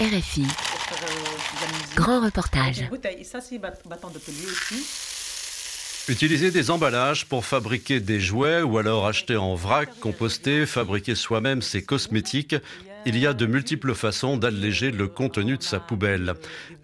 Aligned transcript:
RFI. 0.00 0.46
Grand 1.96 2.20
reportage. 2.20 2.88
Ça, 3.24 3.40
c'est 3.40 3.58
bâton 3.58 4.08
de 4.14 4.18
pelure 4.20 4.48
aussi. 4.48 4.86
Utiliser 6.08 6.52
des 6.52 6.70
emballages 6.70 7.26
pour 7.26 7.44
fabriquer 7.44 7.98
des 7.98 8.20
jouets 8.20 8.62
ou 8.62 8.78
alors 8.78 9.08
acheter 9.08 9.36
en 9.36 9.56
vrac, 9.56 9.90
composter, 9.98 10.66
fabriquer 10.66 11.16
soi-même 11.16 11.62
ses 11.62 11.82
cosmétiques, 11.82 12.54
il 13.06 13.18
y 13.18 13.26
a 13.26 13.32
de 13.32 13.46
multiples 13.46 13.94
façons 13.94 14.36
d'alléger 14.36 14.92
le 14.92 15.08
contenu 15.08 15.56
de 15.56 15.62
sa 15.64 15.80
poubelle. 15.80 16.34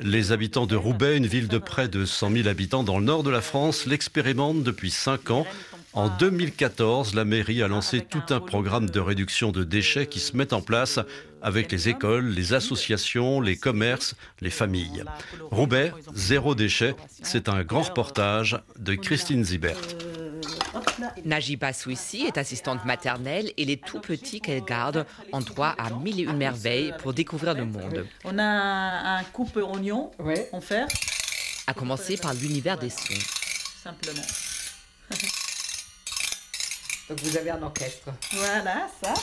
Les 0.00 0.32
habitants 0.32 0.66
de 0.66 0.74
Roubaix, 0.74 1.16
une 1.16 1.26
ville 1.26 1.48
de 1.48 1.58
près 1.58 1.86
de 1.86 2.04
100 2.04 2.32
000 2.32 2.48
habitants 2.48 2.82
dans 2.82 2.98
le 2.98 3.04
nord 3.04 3.22
de 3.22 3.30
la 3.30 3.42
France, 3.42 3.86
l'expérimentent 3.86 4.64
depuis 4.64 4.90
5 4.90 5.30
ans. 5.30 5.46
En 5.95 6.08
2014, 6.08 7.14
la 7.14 7.24
mairie 7.24 7.62
a 7.62 7.68
lancé 7.68 8.00
tout 8.00 8.22
un 8.30 8.40
programme 8.40 8.90
de 8.90 8.98
réduction 8.98 9.52
de 9.52 9.62
déchets 9.62 10.08
qui 10.08 10.18
se 10.18 10.36
met 10.36 10.52
en 10.52 10.61
place 10.61 10.98
avec 11.40 11.70
les 11.70 11.88
écoles, 11.88 12.26
les 12.26 12.52
associations, 12.52 13.40
les 13.40 13.56
commerces, 13.56 14.16
les 14.40 14.50
familles. 14.50 15.04
Roubaix, 15.53 15.93
zéro 16.12 16.57
déchet, 16.57 16.96
c'est 17.22 17.48
un 17.48 17.62
grand 17.62 17.82
reportage 17.82 18.58
de 18.76 18.96
Christine 18.96 19.44
Zibert. 19.44 19.79
Najiba 21.25 21.72
Souissi 21.72 22.22
est 22.22 22.39
assistante 22.39 22.84
maternelle 22.84 23.53
et 23.56 23.64
les 23.64 23.76
tout 23.76 24.00
petits 24.00 24.40
qu'elle 24.40 24.64
garde 24.64 25.06
ont 25.32 25.40
droit 25.40 25.76
à 25.79 25.90
mille 25.90 26.18
et 26.18 26.25
une 26.25 26.36
merveilles 26.36 26.92
pour 26.98 27.12
découvrir 27.12 27.54
le 27.54 27.67
monde. 27.67 28.04
On 28.25 28.36
a 28.39 29.18
un 29.18 29.22
coupe 29.25 29.56
oignon 29.56 30.11
en 30.50 30.61
fer. 30.61 30.89
À 31.68 31.72
commencer 31.72 32.17
par 32.17 32.34
l'univers 32.34 32.78
des 32.78 32.91
sons. 32.91 33.14
Simplement. 33.83 34.27
Donc 37.08 37.20
vous 37.20 37.36
avez 37.36 37.50
un 37.50 37.62
orchestre. 37.62 38.08
Voilà, 38.33 38.89
ça. 39.03 39.14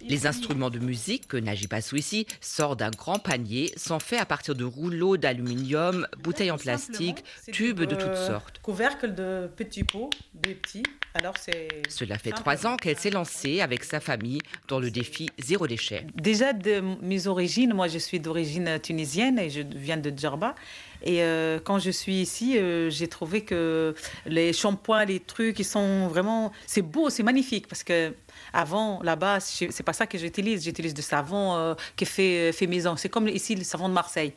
Les 0.00 0.26
instruments 0.26 0.70
de 0.70 0.78
musique 0.78 1.28
que 1.28 1.36
Najiba 1.36 1.80
Souissi 1.80 2.26
sort 2.40 2.76
d'un 2.76 2.90
grand 2.90 3.18
panier 3.18 3.72
sont 3.76 4.00
faits 4.00 4.20
à 4.20 4.24
partir 4.24 4.54
de 4.54 4.64
rouleaux 4.64 5.16
d'aluminium, 5.16 6.06
bouteilles 6.22 6.50
en 6.50 6.56
plastique, 6.56 7.22
tubes 7.52 7.80
de 7.80 7.94
toutes 7.94 8.08
euh, 8.08 8.26
sortes. 8.26 8.58
Couvercle 8.62 9.14
de 9.14 9.50
petits 9.54 9.84
pots, 9.84 10.10
des 10.34 10.54
petits. 10.54 10.84
Alors 11.18 11.34
c'est. 11.36 11.68
Cela 11.88 12.16
fait 12.16 12.30
trois 12.30 12.66
ans 12.66 12.76
qu'elle 12.76 12.96
s'est 12.96 13.10
lancée 13.10 13.60
avec 13.60 13.82
sa 13.82 13.98
famille 13.98 14.40
dans 14.68 14.78
le 14.78 14.90
défi 14.90 15.28
zéro 15.38 15.66
déchet. 15.66 16.06
Déjà 16.14 16.52
de 16.52 16.80
mes 17.02 17.26
origines, 17.26 17.74
moi 17.74 17.88
je 17.88 17.98
suis 17.98 18.20
d'origine 18.20 18.78
tunisienne 18.80 19.38
et 19.38 19.50
je 19.50 19.62
viens 19.62 19.96
de 19.96 20.16
Djerba. 20.16 20.54
Et 21.02 21.22
euh, 21.22 21.58
quand 21.62 21.78
je 21.78 21.90
suis 21.90 22.20
ici, 22.20 22.58
euh, 22.58 22.90
j'ai 22.90 23.08
trouvé 23.08 23.42
que 23.42 23.94
les 24.26 24.52
shampoings, 24.52 25.04
les 25.04 25.20
trucs, 25.20 25.58
ils 25.58 25.64
sont 25.64 26.06
vraiment. 26.06 26.52
C'est 26.66 26.82
beau, 26.82 27.10
c'est 27.10 27.24
magnifique 27.24 27.66
parce 27.66 27.82
que 27.82 28.14
avant, 28.52 29.00
là-bas, 29.02 29.40
c'est 29.40 29.82
pas 29.82 29.92
ça 29.92 30.06
que 30.06 30.18
j'utilise. 30.18 30.64
J'utilise 30.64 30.94
du 30.94 31.02
savon 31.02 31.56
euh, 31.56 31.74
qui 31.96 32.04
est 32.04 32.06
fait, 32.06 32.52
fait 32.52 32.66
maison. 32.68 32.96
C'est 32.96 33.08
comme 33.08 33.28
ici 33.28 33.56
le 33.56 33.64
savon 33.64 33.88
de 33.88 33.94
Marseille. 33.94 34.32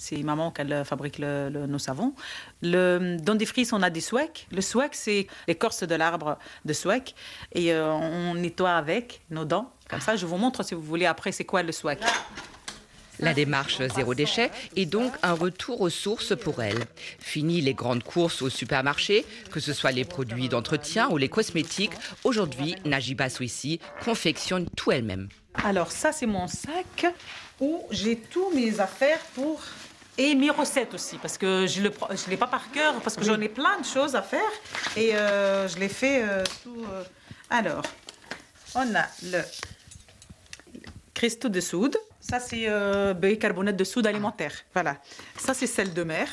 C'est 0.00 0.22
maman 0.22 0.52
qui 0.52 0.62
fabrique 0.84 1.18
le, 1.18 1.50
nos 1.50 1.78
savons. 1.80 2.14
Le, 2.62 3.16
dans 3.20 3.34
des 3.34 3.46
frises, 3.46 3.72
on 3.72 3.82
a 3.82 3.90
des 3.90 4.00
swag. 4.00 4.30
Le 4.52 4.60
swag, 4.60 4.90
c'est 4.92 5.26
l'écorce 5.48 5.82
de 5.82 5.94
l'arbre 5.96 6.38
de 6.64 6.72
swag. 6.72 7.10
Et 7.52 7.74
on 7.74 8.34
nettoie 8.34 8.76
avec 8.76 9.20
nos 9.30 9.44
dents. 9.44 9.72
Comme 9.90 10.00
ça, 10.00 10.14
je 10.14 10.24
vous 10.24 10.36
montre 10.36 10.62
si 10.62 10.74
vous 10.74 10.82
voulez 10.82 11.06
après 11.06 11.32
c'est 11.32 11.44
quoi 11.44 11.64
le 11.64 11.72
swag. 11.72 11.98
La 13.20 13.34
démarche 13.34 13.82
zéro 13.96 14.14
déchet 14.14 14.52
est 14.76 14.86
donc 14.86 15.12
un 15.24 15.32
retour 15.32 15.80
aux 15.80 15.90
sources 15.90 16.36
pour 16.36 16.62
elle. 16.62 16.84
Fini 17.18 17.60
les 17.60 17.74
grandes 17.74 18.04
courses 18.04 18.42
au 18.42 18.48
supermarché, 18.48 19.26
que 19.50 19.58
ce 19.58 19.72
soit 19.72 19.90
les 19.90 20.04
produits 20.04 20.48
d'entretien 20.48 21.08
ou 21.10 21.16
les 21.16 21.28
cosmétiques. 21.28 21.94
Aujourd'hui, 22.22 22.76
Najiba 22.84 23.28
Souissi 23.28 23.80
confectionne 24.04 24.68
tout 24.76 24.92
elle-même. 24.92 25.28
Alors 25.64 25.90
ça, 25.90 26.12
c'est 26.12 26.26
mon 26.26 26.46
sac 26.46 27.06
où 27.60 27.82
j'ai 27.90 28.16
tous 28.16 28.52
mes 28.54 28.78
affaires 28.78 29.20
pour 29.34 29.60
et 30.18 30.34
mes 30.34 30.50
recettes 30.50 30.92
aussi, 30.94 31.16
parce 31.16 31.38
que 31.38 31.66
je 31.66 31.80
ne 31.80 32.30
l'ai 32.30 32.36
pas 32.36 32.48
par 32.48 32.70
cœur, 32.72 32.94
parce 33.00 33.16
que 33.16 33.24
j'en 33.24 33.40
ai 33.40 33.48
plein 33.48 33.78
de 33.80 33.86
choses 33.86 34.14
à 34.16 34.22
faire 34.22 34.50
et 34.96 35.14
euh, 35.14 35.68
je 35.68 35.78
les 35.78 35.88
fais 35.88 36.22
euh, 36.22 36.42
tout. 36.62 36.84
Euh. 36.92 37.04
Alors, 37.48 37.84
on 38.74 38.94
a 38.94 39.06
le 39.22 39.42
cristaux 41.14 41.48
de 41.48 41.60
soude. 41.60 41.96
Ça, 42.20 42.40
c'est 42.40 42.68
euh, 42.68 43.14
bicarbonate 43.14 43.76
de 43.76 43.84
soude 43.84 44.06
alimentaire. 44.06 44.52
Voilà. 44.74 44.96
Ça, 45.38 45.54
c'est 45.54 45.66
sel 45.66 45.94
de 45.94 46.02
mer. 46.02 46.28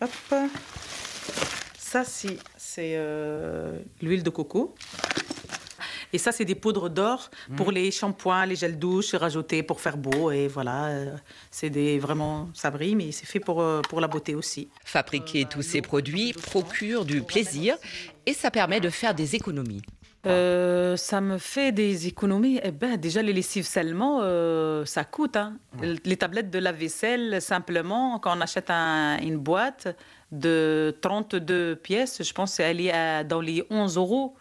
Hop. 0.00 0.34
Ça, 1.78 2.04
c'est 2.04 2.38
euh, 2.78 3.78
l'huile 4.02 4.22
de 4.22 4.30
coco. 4.30 4.74
Et 6.14 6.18
ça, 6.18 6.30
c'est 6.30 6.44
des 6.44 6.54
poudres 6.54 6.90
d'or 6.90 7.28
pour 7.56 7.72
mm. 7.72 7.74
les 7.74 7.90
shampoings, 7.90 8.46
les 8.46 8.54
gels 8.54 8.78
douche, 8.78 9.16
rajouter 9.16 9.64
pour 9.64 9.80
faire 9.80 9.96
beau. 9.96 10.30
Et 10.30 10.46
voilà, 10.46 10.84
euh, 10.84 11.16
c'est 11.50 11.70
des 11.70 11.98
vraiment, 11.98 12.48
ça 12.54 12.70
brille, 12.70 12.94
mais 12.94 13.10
c'est 13.10 13.26
fait 13.26 13.40
pour, 13.40 13.60
euh, 13.60 13.80
pour 13.80 14.00
la 14.00 14.06
beauté 14.06 14.36
aussi. 14.36 14.68
Fabriquer 14.84 15.44
tous 15.44 15.62
ces 15.62 15.82
produits 15.82 16.32
procure 16.32 17.04
du 17.04 17.20
plaisir 17.20 17.76
et 18.26 18.32
ça 18.32 18.52
permet 18.52 18.78
de 18.78 18.90
faire 18.90 19.12
des 19.12 19.34
économies. 19.34 19.82
Euh, 20.26 20.96
ça 20.96 21.20
me 21.20 21.36
fait 21.36 21.72
des 21.72 22.06
économies. 22.06 22.60
Eh 22.62 22.70
ben, 22.70 22.96
déjà, 22.96 23.20
les 23.20 23.32
lessives 23.32 23.66
seulement, 23.66 24.20
euh, 24.22 24.84
ça 24.84 25.02
coûte. 25.02 25.34
Hein. 25.36 25.58
Les 26.04 26.16
tablettes 26.16 26.50
de 26.50 26.60
la 26.60 26.70
vaisselle, 26.70 27.42
simplement, 27.42 28.20
quand 28.20 28.38
on 28.38 28.40
achète 28.40 28.70
une 28.70 29.36
boîte 29.36 29.88
de 30.30 30.96
32 31.02 31.74
pièces, 31.74 32.22
je 32.22 32.32
pense 32.32 32.56
qu'elle 32.56 32.80
est 32.80 33.24
dans 33.24 33.40
les 33.40 33.64
11 33.68 33.96
euros. 33.96 34.36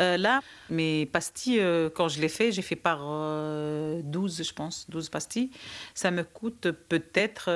Euh, 0.00 0.16
là, 0.16 0.40
mes 0.70 1.06
pastilles, 1.06 1.62
quand 1.94 2.08
je 2.08 2.20
les 2.20 2.28
fais, 2.28 2.52
j'ai 2.52 2.62
fait 2.62 2.76
par 2.76 2.98
12, 2.98 4.42
je 4.42 4.52
pense, 4.52 4.88
12 4.90 5.08
pastilles. 5.08 5.50
Ça 5.94 6.10
me 6.10 6.24
coûte 6.24 6.70
peut-être 6.88 7.50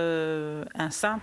un 0.75 0.91
cent. 0.91 1.21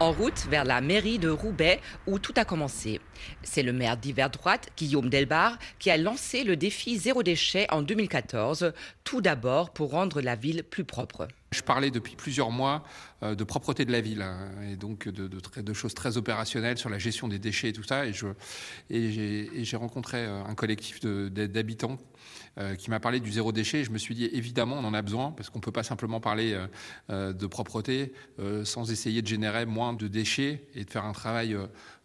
En 0.00 0.12
route 0.12 0.46
vers 0.50 0.64
la 0.64 0.80
mairie 0.80 1.18
de 1.18 1.28
Roubaix 1.28 1.80
où 2.06 2.18
tout 2.18 2.34
a 2.36 2.44
commencé. 2.44 3.00
C'est 3.42 3.62
le 3.62 3.72
maire 3.72 3.96
d'hiver 3.96 4.30
droite, 4.30 4.70
Guillaume 4.76 5.08
Delbar, 5.08 5.58
qui 5.78 5.90
a 5.90 5.96
lancé 5.96 6.44
le 6.44 6.56
défi 6.56 6.98
zéro 6.98 7.22
déchet 7.22 7.66
en 7.70 7.82
2014, 7.82 8.72
tout 9.04 9.20
d'abord 9.20 9.72
pour 9.72 9.90
rendre 9.90 10.20
la 10.20 10.36
ville 10.36 10.64
plus 10.64 10.84
propre. 10.84 11.28
Je 11.52 11.62
parlais 11.62 11.92
depuis 11.92 12.16
plusieurs 12.16 12.50
mois 12.50 12.82
euh, 13.22 13.34
de 13.36 13.44
propreté 13.44 13.84
de 13.84 13.92
la 13.92 14.00
ville 14.00 14.22
hein, 14.22 14.50
et 14.68 14.76
donc 14.76 15.08
de, 15.08 15.72
choses 15.72 15.94
très 15.94 16.16
opérationnelles 16.16 16.78
sur 16.78 16.90
la 16.90 16.98
gestion 16.98 17.28
des 17.28 17.38
déchets 17.38 17.68
et 17.68 17.72
tout 17.72 17.84
ça. 17.84 18.04
Et 18.06 18.12
j'ai 19.64 19.76
rencontré 19.76 20.24
euh, 20.24 20.42
un 20.44 20.54
collectif 20.54 21.00
d'habitants 21.00 21.98
euh, 22.58 22.74
qui 22.74 22.90
m'a 22.90 23.00
parlé 23.00 23.20
du 23.20 23.30
zéro 23.30 23.52
déchet. 23.52 23.84
je 23.84 23.90
me 23.90 23.98
suis 23.98 24.14
dit, 24.14 24.26
évidemment, 24.32 24.76
on 24.76 24.84
en 24.84 24.94
a 24.94 25.02
besoin, 25.02 25.32
parce 25.32 25.50
qu'on 25.50 25.58
ne 25.58 25.64
peut 25.64 25.72
pas 25.72 25.82
simplement 25.82 26.20
parler 26.20 26.58
de 27.08 27.46
propreté 27.46 28.12
sans 28.64 28.90
essayer 28.90 29.22
de 29.22 29.26
générer 29.26 29.66
moins 29.66 29.92
de 29.92 30.08
déchets 30.08 30.68
et 30.74 30.84
de 30.84 30.90
faire 30.90 31.04
un 31.04 31.12
travail 31.12 31.56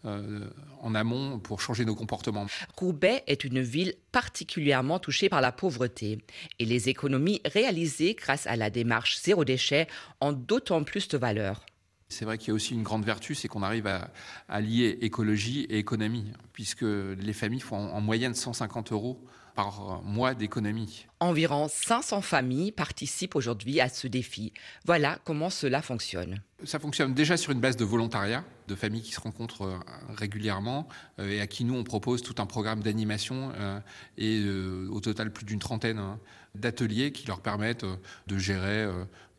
en 0.03 0.95
amont 0.95 1.39
pour 1.39 1.61
changer 1.61 1.85
nos 1.85 1.95
comportements. 1.95 2.47
Roubaix 2.77 3.23
est 3.27 3.43
une 3.43 3.61
ville 3.61 3.95
particulièrement 4.11 4.99
touchée 4.99 5.29
par 5.29 5.41
la 5.41 5.51
pauvreté. 5.51 6.19
Et 6.59 6.65
les 6.65 6.89
économies 6.89 7.41
réalisées 7.45 8.15
grâce 8.15 8.47
à 8.47 8.55
la 8.55 8.69
démarche 8.69 9.19
zéro 9.21 9.45
déchet 9.45 9.87
ont 10.21 10.33
d'autant 10.33 10.83
plus 10.83 11.07
de 11.07 11.17
valeur. 11.17 11.65
C'est 12.09 12.25
vrai 12.25 12.39
qu'il 12.39 12.47
y 12.47 12.51
a 12.51 12.53
aussi 12.55 12.73
une 12.73 12.81
grande 12.81 13.05
vertu, 13.05 13.35
c'est 13.35 13.47
qu'on 13.47 13.61
arrive 13.61 13.85
à, 13.85 14.61
lier 14.61 14.97
écologie 15.01 15.61
et 15.69 15.77
économie, 15.77 16.31
puisque 16.53 16.81
les 16.81 17.33
familles 17.33 17.59
font 17.59 17.77
en, 17.77 18.01
moyenne 18.01 18.33
150 18.33 18.91
euros 18.91 19.23
par 19.59 20.01
mois 20.05 20.35
d'économie. 20.35 21.05
Environ 21.21 21.67
500 21.67 22.21
familles 22.21 22.71
participent 22.71 23.35
aujourd'hui 23.35 23.81
à 23.81 23.89
ce 23.89 24.07
défi. 24.07 24.53
Voilà 24.85 25.19
comment 25.25 25.49
cela 25.49 25.81
fonctionne. 25.81 26.41
Ça 26.65 26.77
fonctionne 26.77 27.13
déjà 27.13 27.37
sur 27.37 27.53
une 27.53 27.61
base 27.61 27.77
de 27.77 27.85
volontariat, 27.85 28.43
de 28.67 28.75
familles 28.75 29.01
qui 29.01 29.13
se 29.13 29.21
rencontrent 29.21 29.61
euh, 29.61 29.77
régulièrement 30.13 30.89
euh, 31.19 31.29
et 31.29 31.39
à 31.39 31.47
qui 31.47 31.63
nous 31.63 31.73
on 31.73 31.85
propose 31.85 32.21
tout 32.21 32.35
un 32.39 32.45
programme 32.45 32.81
d'animation 32.81 33.51
euh, 33.57 33.79
et 34.17 34.43
au 34.89 34.99
total 34.99 35.31
plus 35.31 35.45
d'une 35.45 35.59
trentaine 35.59 35.99
hein, 35.99 36.19
d'ateliers 36.55 37.13
qui 37.13 37.27
leur 37.27 37.39
permettent 37.39 37.85
de 38.27 38.37
gérer 38.37 38.85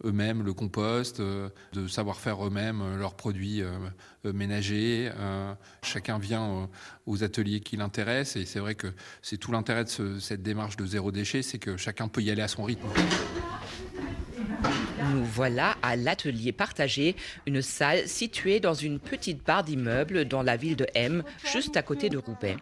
eux-mêmes 0.05 0.43
le 0.43 0.55
compost, 0.55 1.21
de 1.21 1.89
savoir 1.89 2.19
faire 2.21 2.47
eux-mêmes 2.47 2.97
leurs 2.97 3.15
produits 3.15 3.63
ménagers. 4.25 5.11
Chacun 5.83 6.19
vient 6.19 6.69
aux 7.07 7.25
ateliers 7.25 7.61
qui 7.61 7.77
l'intéressent 7.77 8.41
et 8.41 8.47
c'est 8.47 8.61
vrai 8.61 8.77
que 8.77 8.87
c'est 9.23 9.37
tout 9.37 9.51
l'intérêt 9.51 9.85
de 9.85 10.19
cette 10.21 10.43
démarche 10.43 10.77
de 10.77 10.87
zéro 10.87 11.11
déchet, 11.11 11.43
c'est 11.43 11.59
que 11.59 11.70
chacun 11.77 12.09
peut 12.09 12.23
y 12.23 12.31
aller 12.31 12.43
à 12.43 12.49
son 12.49 12.65
rythme. 12.65 12.87
Nous 15.13 15.25
voilà 15.25 15.77
à 15.83 15.97
l'atelier 15.97 16.53
partagé, 16.53 17.17
une 17.47 17.63
salle 17.63 18.07
située 18.07 18.61
dans 18.61 18.75
une 18.75 18.99
petite 19.01 19.45
barre 19.45 19.65
d'immeubles 19.65 20.27
dans 20.27 20.43
la 20.43 20.57
ville 20.57 20.77
de 20.77 20.87
M, 20.95 21.23
juste 21.53 21.77
à 21.77 21.83
côté 21.83 22.09
de 22.09 22.19
Roubaix. 22.19 22.57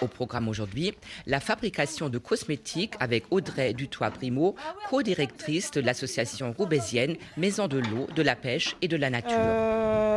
Au 0.00 0.08
programme 0.08 0.48
aujourd'hui, 0.48 0.94
la 1.26 1.38
fabrication 1.38 2.08
de 2.08 2.18
cosmétiques 2.18 2.94
avec 2.98 3.24
Audrey 3.30 3.74
Dutoit-Primo, 3.74 4.56
co-directrice 4.88 5.70
de 5.70 5.80
l'association 5.80 6.52
roubaisienne 6.56 7.16
Maison 7.36 7.68
de 7.68 7.78
l'eau, 7.78 8.08
de 8.14 8.22
la 8.22 8.36
pêche 8.36 8.76
et 8.82 8.88
de 8.88 8.96
la 8.96 9.10
nature. 9.10 9.30
Euh, 9.36 10.11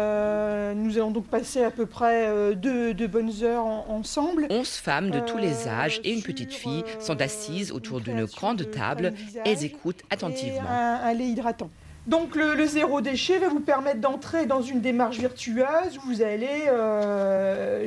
nous 0.96 1.02
allons 1.02 1.12
donc 1.12 1.28
passer 1.28 1.62
à 1.62 1.72
peu 1.72 1.86
près 1.86 2.56
deux, 2.56 2.94
bonnes 3.08 3.44
heures 3.44 3.66
ensemble. 3.66 4.48
Onze 4.50 4.76
femmes 4.76 5.12
de 5.12 5.20
tous 5.20 5.38
les 5.38 5.68
âges 5.68 6.00
et 6.06 6.14
une 6.14 6.24
petite 6.24 6.54
fille 6.54 6.84
sont 7.00 7.20
assises 7.20 7.74
autour 7.74 8.00
d'une 8.00 8.24
grande 8.26 8.70
table. 8.72 9.14
Elles 9.44 9.66
écoutent 9.66 10.04
attentivement. 10.10 10.62
Un, 10.70 11.14
lait 11.14 11.28
hydratant. 11.28 11.70
Donc 12.08 12.36
le, 12.36 12.66
zéro 12.66 13.02
déchet 13.02 13.40
va 13.40 13.50
vous 13.50 13.60
permettre 13.60 14.00
d'entrer 14.00 14.46
dans 14.46 14.62
une 14.62 14.80
démarche 14.80 15.18
virtueuse 15.18 15.98
où 15.98 16.02
vous 16.08 16.22
allez 16.22 16.64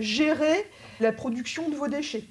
gérer 0.02 0.66
la 1.00 1.12
production 1.12 1.70
de 1.70 1.76
vos 1.76 1.88
déchets. 1.88 2.24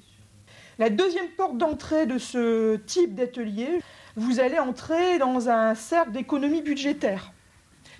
La 0.78 0.90
deuxième 0.90 1.28
porte 1.36 1.58
d'entrée 1.58 2.06
de 2.06 2.18
ce 2.18 2.76
type 2.76 3.16
d'atelier, 3.16 3.80
vous 4.14 4.38
allez 4.38 4.60
entrer 4.60 5.18
dans 5.18 5.48
un 5.48 5.74
cercle 5.74 6.12
d'économie 6.12 6.62
budgétaire. 6.62 7.32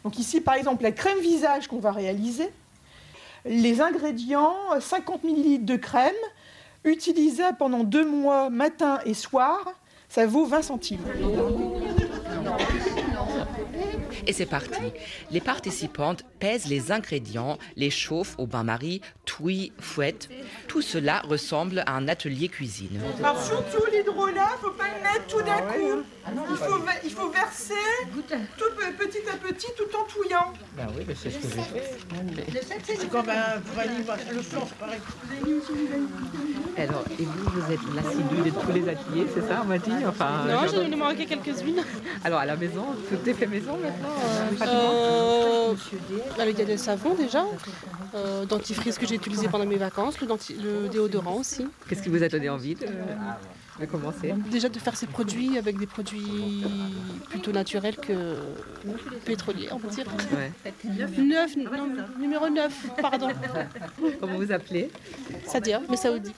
Donc 0.04 0.16
ici, 0.20 0.40
par 0.40 0.54
exemple, 0.54 0.84
la 0.84 0.92
crème 0.92 1.18
visage 1.18 1.66
qu'on 1.66 1.80
va 1.80 1.90
réaliser, 1.90 2.48
les 3.48 3.80
ingrédients, 3.80 4.54
50 4.78 5.24
ml 5.24 5.64
de 5.64 5.76
crème, 5.76 6.12
utilisable 6.84 7.56
pendant 7.58 7.82
deux 7.82 8.04
mois, 8.04 8.50
matin 8.50 9.00
et 9.04 9.14
soir, 9.14 9.72
ça 10.08 10.26
vaut 10.26 10.46
20 10.46 10.62
centimes. 10.62 11.04
Et 14.26 14.32
c'est 14.32 14.46
parti. 14.46 14.92
Les 15.30 15.40
participantes 15.40 16.24
pèsent 16.38 16.66
les 16.66 16.92
ingrédients, 16.92 17.58
les 17.76 17.90
chauffent 17.90 18.34
au 18.38 18.46
bain-marie, 18.46 19.00
touillent, 19.24 19.72
fouettent. 19.78 20.28
Tout 20.66 20.82
cela 20.82 21.20
ressemble 21.20 21.82
à 21.86 21.94
un 21.94 22.08
atelier 22.08 22.48
cuisine. 22.48 23.00
Alors 23.18 23.40
surtout 23.42 23.84
l'hydrolat, 23.90 24.50
faut 24.60 24.70
pas 24.70 24.84
le 24.84 25.02
mettre 25.02 25.26
tout 25.28 25.42
d'un 25.42 25.62
coup. 25.62 26.04
Il 26.50 26.56
faut, 26.56 26.84
il 27.04 27.10
faut 27.10 27.30
verser 27.30 27.74
tout 28.56 28.64
petit 28.98 29.28
à 29.32 29.36
petit 29.36 29.66
tout 29.76 29.96
en 29.96 30.04
touillant. 30.04 30.52
Ben 30.76 30.86
oui, 30.96 31.04
mais 31.06 31.14
c'est 31.14 31.30
ce 31.30 31.38
que 31.38 31.48
j'ai 31.48 31.62
fait. 31.62 31.98
C'est 32.84 33.10
comme 33.10 33.28
un 33.28 33.56
le 33.56 34.42
pareil. 34.78 35.00
Alors, 36.76 37.04
et 37.18 37.24
vous, 37.24 37.50
vous 37.50 37.72
êtes 37.72 37.80
l'assidu 37.94 38.50
de 38.50 38.50
tous 38.50 38.72
les 38.72 38.88
ateliers, 38.88 39.26
c'est 39.34 39.46
ça, 39.48 39.60
on 39.62 39.66
m'a 39.66 39.78
dit 39.78 39.90
enfin, 40.06 40.44
Non, 40.46 40.66
j'en 40.72 40.82
ai 40.82 40.96
manqué 40.96 41.26
quelques-unes. 41.26 41.82
Alors, 42.24 42.40
à 42.40 42.46
la 42.46 42.56
maison, 42.56 42.84
tout 43.08 43.28
est 43.28 43.34
fait 43.34 43.46
maison 43.46 43.76
maintenant 43.76 44.08
euh, 44.62 45.74
euh, 46.38 46.50
Il 46.50 46.58
y 46.58 46.62
a 46.62 46.64
des 46.64 46.76
savons 46.76 47.14
déjà, 47.14 47.44
euh, 48.14 48.44
dentifrice 48.44 48.98
que 48.98 49.06
j'ai 49.06 49.16
utilisé 49.16 49.48
pendant 49.48 49.66
mes 49.66 49.76
vacances, 49.76 50.20
le, 50.20 50.28
le 50.28 50.88
déodorant 50.88 51.34
aussi. 51.34 51.66
Qu'est-ce 51.88 52.02
qui 52.02 52.08
vous 52.08 52.22
a 52.22 52.28
donné 52.28 52.48
envie 52.48 52.74
de 52.74 52.86
de 53.80 53.86
commencer 53.86 54.34
Déjà 54.50 54.68
de 54.68 54.78
faire 54.78 54.96
ces 54.96 55.06
produits 55.06 55.58
avec 55.58 55.78
des 55.78 55.86
produits 55.86 56.64
plutôt 57.30 57.52
naturels 57.52 57.96
que 57.96 58.36
pétroliers, 59.24 59.68
on 59.72 59.78
peut 59.78 59.88
dire. 59.88 60.06
Ouais. 60.32 60.52
9, 60.84 61.56
non, 61.56 61.88
numéro 62.18 62.48
9, 62.48 62.88
pardon. 63.00 63.28
Comment 64.20 64.36
vous 64.36 64.52
appelez? 64.52 64.90
Sadia, 65.46 65.80
mais 65.88 65.96
saoudi. 65.96 66.32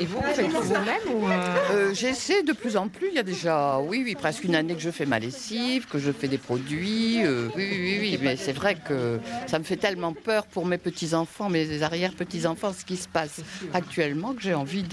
Et 0.00 0.06
vous, 0.06 0.18
vous 0.18 0.32
faites 0.32 0.46
vous-même 0.46 0.86
euh, 1.08 1.56
euh, 1.70 1.94
J'essaie 1.94 2.42
de 2.42 2.52
plus 2.52 2.76
en 2.76 2.88
plus. 2.88 3.08
Il 3.08 3.14
y 3.14 3.18
a 3.18 3.24
déjà, 3.24 3.80
oui, 3.80 4.02
oui, 4.04 4.14
presque 4.14 4.44
une 4.44 4.54
année 4.54 4.74
que 4.74 4.80
je 4.80 4.90
fais 4.90 5.06
ma 5.06 5.18
lessive, 5.18 5.86
que 5.86 5.98
je 5.98 6.12
fais 6.12 6.28
des 6.28 6.38
produits. 6.38 7.24
Euh, 7.24 7.48
oui, 7.56 7.68
oui, 7.70 7.98
oui, 8.00 8.18
mais 8.22 8.36
c'est 8.36 8.52
vrai 8.52 8.76
que 8.76 9.18
ça 9.46 9.58
me 9.58 9.64
fait 9.64 9.76
tellement 9.76 10.12
peur 10.12 10.46
pour 10.46 10.66
mes 10.66 10.78
petits-enfants, 10.78 11.48
mes 11.48 11.82
arrière-petits-enfants, 11.82 12.72
ce 12.78 12.84
qui 12.84 12.96
se 12.96 13.08
passe 13.08 13.40
actuellement, 13.74 14.34
que 14.34 14.42
j'ai 14.42 14.54
envie, 14.54 14.84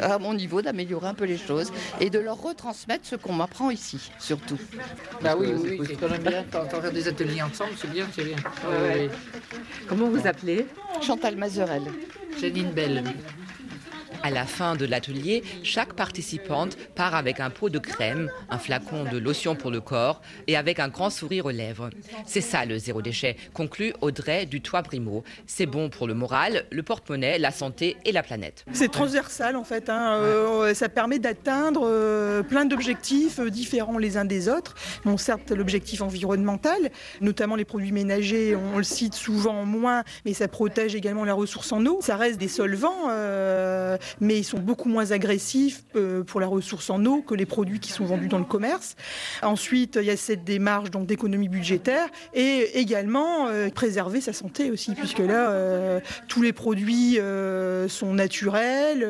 à 0.00 0.18
mon 0.18 0.34
niveau, 0.34 0.62
d'améliorer 0.62 1.08
un 1.08 1.14
peu 1.14 1.24
les 1.24 1.38
choses 1.38 1.72
et 2.00 2.10
de 2.10 2.18
leur 2.18 2.40
retransmettre 2.40 3.04
ce 3.04 3.16
qu'on 3.16 3.32
m'apprend 3.32 3.70
ici, 3.70 4.10
surtout. 4.18 4.58
Bah 5.22 5.34
oui, 5.36 5.48
oui, 5.56 5.78
oui. 5.80 5.96
C'est 5.98 6.22
bien 6.22 6.44
quand 6.52 6.66
on 6.72 6.80
fait 6.80 6.92
des 6.92 7.08
ateliers 7.08 7.42
ensemble, 7.42 7.72
c'est 7.76 7.90
bien, 7.90 8.06
c'est 8.14 8.24
bien. 8.24 8.36
Comment 9.88 10.08
vous 10.08 10.26
appelez? 10.26 10.66
Chantal 11.02 11.36
Mazerel. 11.36 11.82
Janine 12.40 12.70
Belle. 12.70 13.02
À 14.26 14.30
la 14.30 14.44
fin 14.44 14.74
de 14.74 14.84
l'atelier, 14.84 15.44
chaque 15.62 15.92
participante 15.92 16.76
part 16.96 17.14
avec 17.14 17.38
un 17.38 17.48
pot 17.48 17.68
de 17.68 17.78
crème, 17.78 18.28
un 18.50 18.58
flacon 18.58 19.04
de 19.04 19.18
lotion 19.18 19.54
pour 19.54 19.70
le 19.70 19.80
corps 19.80 20.20
et 20.48 20.56
avec 20.56 20.80
un 20.80 20.88
grand 20.88 21.10
sourire 21.10 21.46
aux 21.46 21.52
lèvres. 21.52 21.90
C'est 22.26 22.40
ça 22.40 22.64
le 22.64 22.76
zéro 22.76 23.02
déchet, 23.02 23.36
conclut 23.54 23.92
Audrey 24.00 24.44
du 24.44 24.60
Toit 24.60 24.82
Primo. 24.82 25.22
C'est 25.46 25.66
bon 25.66 25.90
pour 25.90 26.08
le 26.08 26.14
moral, 26.14 26.64
le 26.72 26.82
porte-monnaie, 26.82 27.38
la 27.38 27.52
santé 27.52 27.98
et 28.04 28.10
la 28.10 28.24
planète. 28.24 28.64
C'est 28.72 28.90
transversal 28.90 29.54
en 29.54 29.62
fait. 29.62 29.88
Hein. 29.88 30.14
Euh, 30.14 30.74
ça 30.74 30.88
permet 30.88 31.20
d'atteindre 31.20 31.82
euh, 31.84 32.42
plein 32.42 32.64
d'objectifs 32.64 33.38
euh, 33.38 33.48
différents 33.48 33.96
les 33.96 34.16
uns 34.16 34.24
des 34.24 34.48
autres. 34.48 34.74
Bon, 35.04 35.16
certes, 35.18 35.52
l'objectif 35.52 36.02
environnemental, 36.02 36.90
notamment 37.20 37.54
les 37.54 37.64
produits 37.64 37.92
ménagers, 37.92 38.56
on 38.56 38.78
le 38.78 38.82
cite 38.82 39.14
souvent 39.14 39.64
moins, 39.64 40.02
mais 40.24 40.34
ça 40.34 40.48
protège 40.48 40.96
également 40.96 41.24
la 41.24 41.34
ressource 41.34 41.70
en 41.70 41.86
eau. 41.86 42.00
Ça 42.02 42.16
reste 42.16 42.40
des 42.40 42.48
solvants 42.48 43.08
mais 44.20 44.38
ils 44.38 44.44
sont 44.44 44.58
beaucoup 44.58 44.88
moins 44.88 45.10
agressifs 45.10 45.84
euh, 45.94 46.22
pour 46.24 46.40
la 46.40 46.46
ressource 46.46 46.90
en 46.90 47.04
eau 47.04 47.22
que 47.22 47.34
les 47.34 47.46
produits 47.46 47.80
qui 47.80 47.92
sont 47.92 48.04
vendus 48.04 48.28
dans 48.28 48.38
le 48.38 48.44
commerce. 48.44 48.96
Ensuite, 49.42 49.98
il 50.00 50.06
y 50.06 50.10
a 50.10 50.16
cette 50.16 50.44
démarche 50.44 50.90
d'économie 50.90 51.48
budgétaire 51.48 52.08
et 52.34 52.78
également 52.78 53.48
euh, 53.48 53.68
préserver 53.68 54.20
sa 54.20 54.32
santé 54.32 54.70
aussi, 54.70 54.94
puisque 54.94 55.18
là, 55.18 55.50
euh, 55.50 56.00
tous 56.28 56.42
les 56.42 56.52
produits 56.52 57.18
sont 57.88 58.14
naturels 58.14 59.06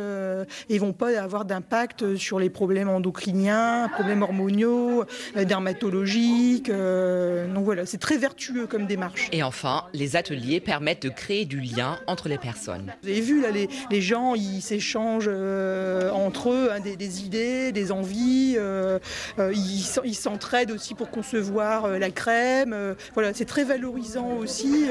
et 0.69 0.79
vont 0.79 0.93
pas 0.93 1.19
avoir 1.21 1.45
d'impact 1.45 2.17
sur 2.17 2.39
les 2.39 2.51
problèmes 2.51 2.89
endocriniens, 2.89 3.89
problèmes 3.93 4.23
hormonaux, 4.23 5.05
dermatologiques. 5.37 6.71
donc 6.71 7.65
voilà, 7.65 7.87
c'est 7.87 7.99
très 7.99 8.17
vertueux 8.17 8.67
comme 8.67 8.87
démarche. 8.87 9.29
Et 9.33 9.43
enfin, 9.43 9.85
les 9.93 10.17
ateliers 10.17 10.61
permettent 10.61 11.03
de 11.03 11.09
créer 11.09 11.45
du 11.45 11.61
lien 11.61 11.99
entre 12.07 12.29
les 12.29 12.39
personnes. 12.39 12.93
Vous 13.03 13.09
avez 13.09 13.21
vu, 13.21 13.41
là, 13.41 13.51
les, 13.51 13.69
les 13.91 14.01
gens, 14.01 14.35
ils 14.35 14.63
s'échangent 14.63 14.96
euh, 14.97 16.11
entre 16.11 16.51
eux 16.51 16.71
hein, 16.73 16.81
des, 16.81 17.25
idées, 17.25 17.73
des 17.73 17.93
envies. 17.93 18.55
Euh, 18.57 18.99
euh, 19.39 19.53
ils 19.55 20.15
s'entraident 20.15 20.71
aussi 20.71 20.95
pour 20.95 21.11
concevoir 21.11 21.89
la 21.89 22.11
crème. 22.11 22.95
voilà, 23.15 23.35
c'est 23.35 23.45
très 23.45 23.65
valorisant 23.65 24.33
aussi 24.35 24.87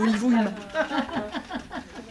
au 0.00 0.06
niveau 0.06 0.30
humain. 0.30 0.52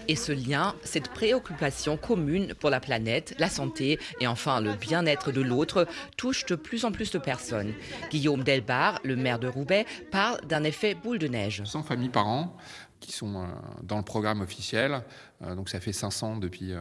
Et 0.07 0.15
ce 0.15 0.31
lien, 0.31 0.75
cette 0.83 1.09
préoccupation 1.09 1.97
commune 1.97 2.53
pour 2.53 2.69
la 2.69 2.79
planète, 2.79 3.33
la 3.39 3.49
santé 3.49 3.99
et 4.19 4.27
enfin 4.27 4.61
le 4.61 4.73
bien-être 4.73 5.31
de 5.31 5.41
l'autre 5.41 5.87
touche 6.15 6.45
de 6.45 6.53
plus 6.53 6.85
en 6.85 6.91
plus 6.91 7.09
de 7.09 7.17
personnes. 7.17 7.73
Guillaume 8.11 8.43
Delbar, 8.43 8.99
le 9.03 9.15
maire 9.15 9.39
de 9.39 9.47
Roubaix, 9.47 9.87
parle 10.11 10.39
d'un 10.47 10.63
effet 10.63 10.93
boule 10.93 11.17
de 11.17 11.27
neige. 11.27 11.63
100 11.65 11.81
familles 11.81 12.09
par 12.09 12.27
an 12.27 12.55
qui 12.99 13.11
sont 13.11 13.47
dans 13.83 13.97
le 13.97 14.03
programme 14.03 14.41
officiel. 14.41 15.01
Euh, 15.45 15.55
donc 15.55 15.69
ça 15.69 15.79
fait 15.79 15.93
500 15.93 16.37
depuis 16.37 16.73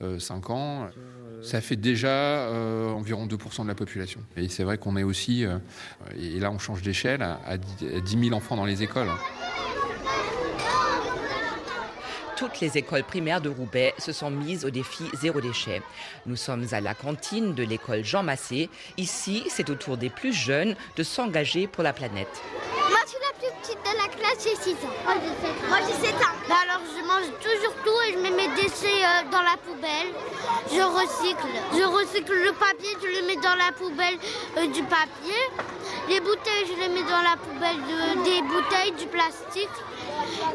5 0.00 0.50
euh, 0.50 0.52
ans. 0.52 0.88
Ça 1.42 1.60
fait 1.60 1.76
déjà 1.76 2.48
environ 2.94 3.26
2% 3.26 3.62
de 3.62 3.68
la 3.68 3.74
population. 3.74 4.20
Et 4.36 4.48
c'est 4.48 4.64
vrai 4.64 4.78
qu'on 4.78 4.96
est 4.96 5.02
aussi, 5.02 5.44
et 6.16 6.38
là 6.38 6.50
on 6.50 6.58
change 6.58 6.82
d'échelle, 6.82 7.22
à 7.22 7.56
10 7.58 8.24
000 8.24 8.36
enfants 8.36 8.56
dans 8.56 8.64
les 8.64 8.82
écoles 8.82 9.08
toutes 12.42 12.58
les 12.58 12.76
écoles 12.76 13.04
primaires 13.04 13.40
de 13.40 13.48
Roubaix 13.48 13.94
se 13.98 14.10
sont 14.10 14.28
mises 14.28 14.64
au 14.64 14.70
défi 14.70 15.04
zéro 15.14 15.40
déchet. 15.40 15.80
Nous 16.26 16.34
sommes 16.34 16.66
à 16.72 16.80
la 16.80 16.92
cantine 16.92 17.54
de 17.54 17.62
l'école 17.62 18.04
Jean 18.04 18.24
Massé. 18.24 18.68
Ici, 18.96 19.44
c'est 19.48 19.70
au 19.70 19.76
tour 19.76 19.96
des 19.96 20.10
plus 20.10 20.32
jeunes 20.32 20.74
de 20.96 21.04
s'engager 21.04 21.68
pour 21.68 21.84
la 21.84 21.92
planète 21.92 22.42
de 23.02 23.96
la 23.96 24.08
classe, 24.08 24.44
j'ai 24.44 24.56
6 24.56 24.72
ans. 24.84 25.16
Moi, 25.68 25.78
j'ai 25.86 26.06
7 26.06 26.14
ans. 26.16 26.34
Bah, 26.48 26.56
alors, 26.62 26.82
je 26.86 27.04
mange 27.04 27.26
toujours 27.40 27.74
tout 27.84 28.00
et 28.08 28.12
je 28.12 28.18
mets 28.18 28.30
mes 28.30 28.48
déchets 28.54 29.02
euh, 29.04 29.30
dans 29.30 29.42
la 29.42 29.56
poubelle. 29.56 30.12
Je 30.70 30.80
recycle. 30.80 31.46
Je 31.72 31.82
recycle 31.82 32.32
le 32.32 32.52
papier, 32.52 32.90
je 33.02 33.20
le 33.20 33.26
mets 33.26 33.36
dans 33.36 33.54
la 33.56 33.72
poubelle 33.72 34.18
euh, 34.58 34.66
du 34.68 34.82
papier. 34.84 35.42
Les 36.08 36.20
bouteilles, 36.20 36.66
je 36.66 36.80
les 36.80 36.88
mets 36.88 37.02
dans 37.02 37.22
la 37.22 37.36
poubelle 37.36 37.78
des 38.24 38.42
bouteilles, 38.42 38.92
du 38.92 39.06
plastique. 39.06 39.68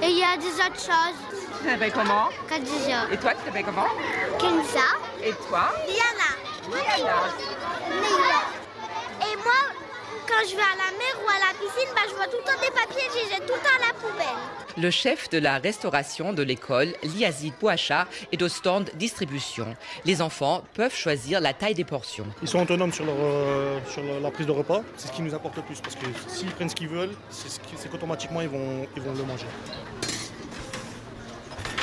Et 0.02 0.10
il 0.10 0.18
y 0.18 0.24
a 0.24 0.38
des 0.38 0.54
autres 0.56 0.80
choses. 0.80 1.40
Tu 1.62 1.68
t'appelles 1.68 1.92
comment? 1.92 2.30
Khadija. 2.50 3.12
Et 3.12 3.18
toi, 3.18 3.32
tu 3.32 3.44
t'appelles 3.46 3.66
comment? 3.66 3.88
Kenza. 4.40 4.88
Et 5.24 5.34
toi? 5.50 5.72
Liana. 5.88 6.32
Liana. 6.72 7.14
Et 7.90 8.12
moi, 8.12 8.57
quand 10.28 10.48
je 10.50 10.56
vais 10.56 10.62
à 10.62 10.76
la 10.76 10.92
mer 10.98 11.16
ou 11.24 11.30
à 11.30 11.40
la 11.40 11.54
piscine, 11.58 11.90
bah, 11.96 12.02
je 12.08 12.16
vois 12.16 12.26
tout 12.26 12.38
le 12.38 12.44
temps 12.44 12.60
des 12.60 12.72
papiers, 12.72 13.08
je 13.10 13.24
les 13.24 13.30
jette 13.32 13.46
tout 13.48 13.54
le 13.54 13.60
temps 13.60 13.76
à 13.76 13.88
la 13.88 13.94
poubelle. 13.94 14.38
Le 14.78 14.92
chef 14.92 15.30
de 15.30 15.40
la 15.40 15.58
restauration 15.58 16.34
de 16.34 16.44
l'école, 16.44 16.94
Liazid 17.04 17.54
Bouacha, 17.60 18.08
est 18.32 18.42
au 18.42 18.50
stand 18.50 18.92
distribution. 18.96 19.76
Les 20.06 20.22
enfants 20.22 20.64
peuvent 20.74 20.96
choisir 20.96 21.40
la 21.40 21.54
taille 21.54 21.74
des 21.74 21.86
portions. 21.86 22.28
Ils 22.42 22.48
sont 22.48 22.62
autonomes 22.62 22.94
sur, 22.94 23.06
leur, 23.06 23.16
euh, 23.18 23.80
sur 23.90 24.04
la 24.04 24.32
prise 24.32 24.48
de 24.48 24.52
repas. 24.52 24.82
C'est 24.98 25.08
ce 25.08 25.14
qui 25.14 25.22
nous 25.22 25.34
apporte 25.34 25.56
le 25.56 25.64
plus 25.64 25.80
parce 25.80 25.96
que 25.96 26.06
s'ils 26.28 26.52
prennent 26.52 26.70
ce 26.70 26.76
qu'ils 26.76 26.90
veulent, 26.90 27.16
c'est 27.30 27.90
qu'automatiquement 27.90 28.42
ils 28.42 28.50
vont, 28.50 28.86
ils 28.96 29.02
vont 29.02 29.14
le 29.14 29.24
manger. 29.24 29.48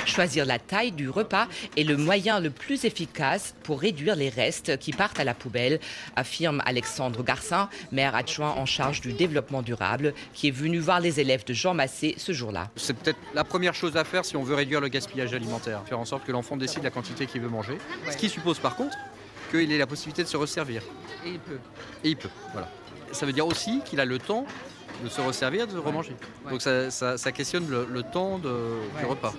Choisir 0.07 0.45
la 0.47 0.59
taille 0.59 0.93
du 0.93 1.09
repas 1.09 1.49
est 1.77 1.83
le 1.85 1.97
moyen 1.97 2.41
le 2.41 2.51
plus 2.51 2.85
efficace 2.85 3.55
pour 3.63 3.81
réduire 3.81 4.17
les 4.17 4.29
restes 4.29 4.79
qui 4.79 4.93
partent 4.93 5.19
à 5.19 5.25
la 5.25 5.35
poubelle, 5.35 5.81
affirme 6.17 6.63
Alexandre 6.67 7.23
Garcin, 7.23 7.69
maire 7.93 8.15
adjoint 8.15 8.51
en 8.53 8.67
charge 8.67 9.01
du 9.01 9.13
développement 9.13 9.63
durable, 9.63 10.15
qui 10.35 10.49
est 10.49 10.53
venu 10.53 10.79
voir 10.79 11.01
les 11.01 11.21
élèves 11.21 11.45
de 11.45 11.55
Jean 11.55 11.75
Massé 11.75 12.15
ce 12.19 12.33
jour-là. 12.33 12.71
C'est 12.77 12.95
peut-être 12.97 13.19
la 13.35 13.45
première 13.45 13.75
chose 13.75 13.97
à 13.97 14.05
faire 14.05 14.25
si 14.25 14.37
on 14.37 14.43
veut 14.43 14.55
réduire 14.55 14.81
le 14.81 14.89
gaspillage 14.89 15.33
alimentaire, 15.35 15.83
faire 15.87 15.99
en 15.99 16.05
sorte 16.05 16.25
que 16.25 16.33
l'enfant 16.33 16.57
décide 16.57 16.83
la 16.85 16.91
quantité 16.91 17.27
qu'il 17.27 17.41
veut 17.41 17.49
manger. 17.49 17.79
Ce 18.11 18.17
qui 18.17 18.29
suppose 18.29 18.59
par 18.59 18.77
contre 18.77 18.97
qu'il 19.51 19.71
ait 19.73 19.79
la 19.79 19.87
possibilité 19.87 20.23
de 20.23 20.29
se 20.29 20.37
resservir. 20.37 20.83
Et 21.25 21.31
il 21.31 21.39
peut. 21.39 21.59
Et 22.05 22.09
il 22.11 22.17
peut, 22.17 22.31
voilà. 22.53 22.71
Ça 23.13 23.27
veut 23.27 23.33
dire 23.33 23.47
aussi 23.47 23.81
qu'il 23.85 24.01
a 24.01 24.05
le 24.05 24.19
temps 24.19 24.47
de 25.03 25.09
se 25.09 25.21
resservir, 25.21 25.67
de 25.67 25.77
remanger. 25.79 26.15
Donc 26.51 26.63
ça, 26.63 26.91
ça- 26.91 27.19
ça 27.19 27.33
questionne 27.33 27.69
le, 27.69 27.87
le 27.91 28.03
temps 28.03 28.39
de- 28.39 28.79
du 29.01 29.05
repas. 29.07 29.35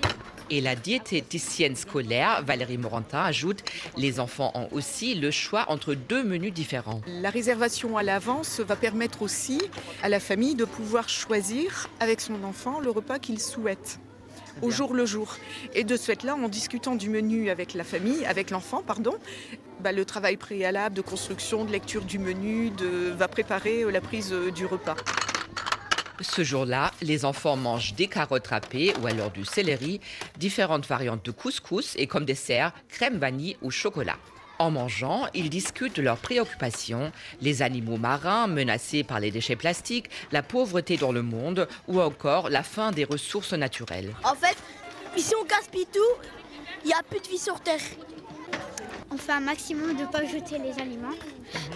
Et 0.50 0.62
la 0.62 0.76
diététicienne 0.76 1.76
scolaire, 1.76 2.44
Valérie 2.46 2.78
Morantin, 2.78 3.24
ajoute 3.24 3.64
Les 3.98 4.20
enfants 4.20 4.52
ont 4.54 4.68
aussi 4.72 5.16
le 5.16 5.32
choix 5.32 5.66
entre 5.70 5.94
deux 5.94 6.24
menus 6.24 6.54
différents. 6.54 7.02
La 7.08 7.30
réservation 7.30 7.98
à 7.98 8.04
l'avance 8.04 8.60
va 8.60 8.76
permettre 8.76 9.22
aussi 9.22 9.62
à 10.04 10.10
la 10.10 10.20
famille 10.20 10.56
de 10.56 10.66
pouvoir 10.66 11.10
choisir 11.10 11.90
avec 12.00 12.22
son 12.22 12.44
enfant 12.44 12.80
le 12.80 12.92
repas 12.92 13.20
qu'il 13.20 13.40
souhaite 13.40 14.00
au 14.62 14.72
jour 14.72 14.94
le 14.94 15.06
jour. 15.06 15.36
Et 15.74 15.84
de 15.84 15.98
ce 15.98 16.06
fait-là, 16.06 16.36
en 16.36 16.48
discutant 16.48 16.96
du 16.96 17.10
menu 17.10 17.50
avec 17.50 17.74
la 17.74 17.84
famille, 17.84 18.26
avec 18.26 18.52
l'enfant, 18.52 18.84
pardon, 18.86 19.16
bah, 19.82 19.92
le 19.92 20.06
travail 20.06 20.38
préalable 20.38 20.96
de 20.96 21.02
construction, 21.02 21.66
de 21.66 21.72
lecture 21.72 22.04
du 22.04 22.20
menu, 22.20 22.70
de, 22.72 23.12
va 23.12 23.28
préparer 23.28 23.84
euh, 23.84 23.92
la 23.92 24.02
prise 24.02 24.32
euh, 24.34 24.52
du 24.52 24.66
repas. 24.66 24.96
Ce 26.22 26.44
jour-là, 26.44 26.92
les 27.02 27.26
enfants 27.26 27.58
mangent 27.58 27.94
des 27.94 28.08
carottes 28.08 28.48
râpées 28.48 28.94
ou 29.02 29.08
alors 29.08 29.32
du 29.32 29.46
céleri, 29.46 30.00
différentes 30.38 30.88
variantes 30.88 31.26
de 31.26 31.32
couscous 31.32 31.96
et 31.98 32.08
comme 32.08 32.26
dessert, 32.26 32.72
crème 32.90 33.18
vanille 33.18 33.58
ou 33.62 33.72
chocolat. 33.72 34.18
En 34.58 34.72
mangeant, 34.72 35.28
ils 35.34 35.50
discutent 35.50 35.98
de 35.98 36.02
leurs 36.02 36.18
préoccupations, 36.18 37.12
les 37.42 37.62
animaux 37.62 37.98
marins 37.98 38.48
menacés 38.48 39.04
par 39.04 39.20
les 39.20 39.30
déchets 39.30 39.58
plastiques, 39.58 40.10
la 40.32 40.44
pauvreté 40.44 40.96
dans 40.96 41.12
le 41.12 41.22
monde 41.22 41.68
ou 41.88 42.00
encore 42.00 42.50
la 42.50 42.64
fin 42.64 42.92
des 42.92 43.04
ressources 43.04 43.54
naturelles. 43.54 44.16
En 44.24 44.36
fait, 44.36 44.56
ici 45.18 45.34
on 45.42 45.46
gaspille 45.46 45.88
tout, 45.94 46.00
il 46.86 46.88
n'y 46.88 46.94
a 46.94 47.04
plus 47.04 47.20
de 47.20 47.28
vie 47.28 47.38
sur 47.38 47.60
Terre. 47.60 47.82
Fait 49.26 49.32
un 49.32 49.40
maximum 49.40 49.96
de 49.96 50.02
ne 50.02 50.06
pas 50.08 50.24
jeter 50.24 50.60
les 50.60 50.80
aliments 50.80 51.16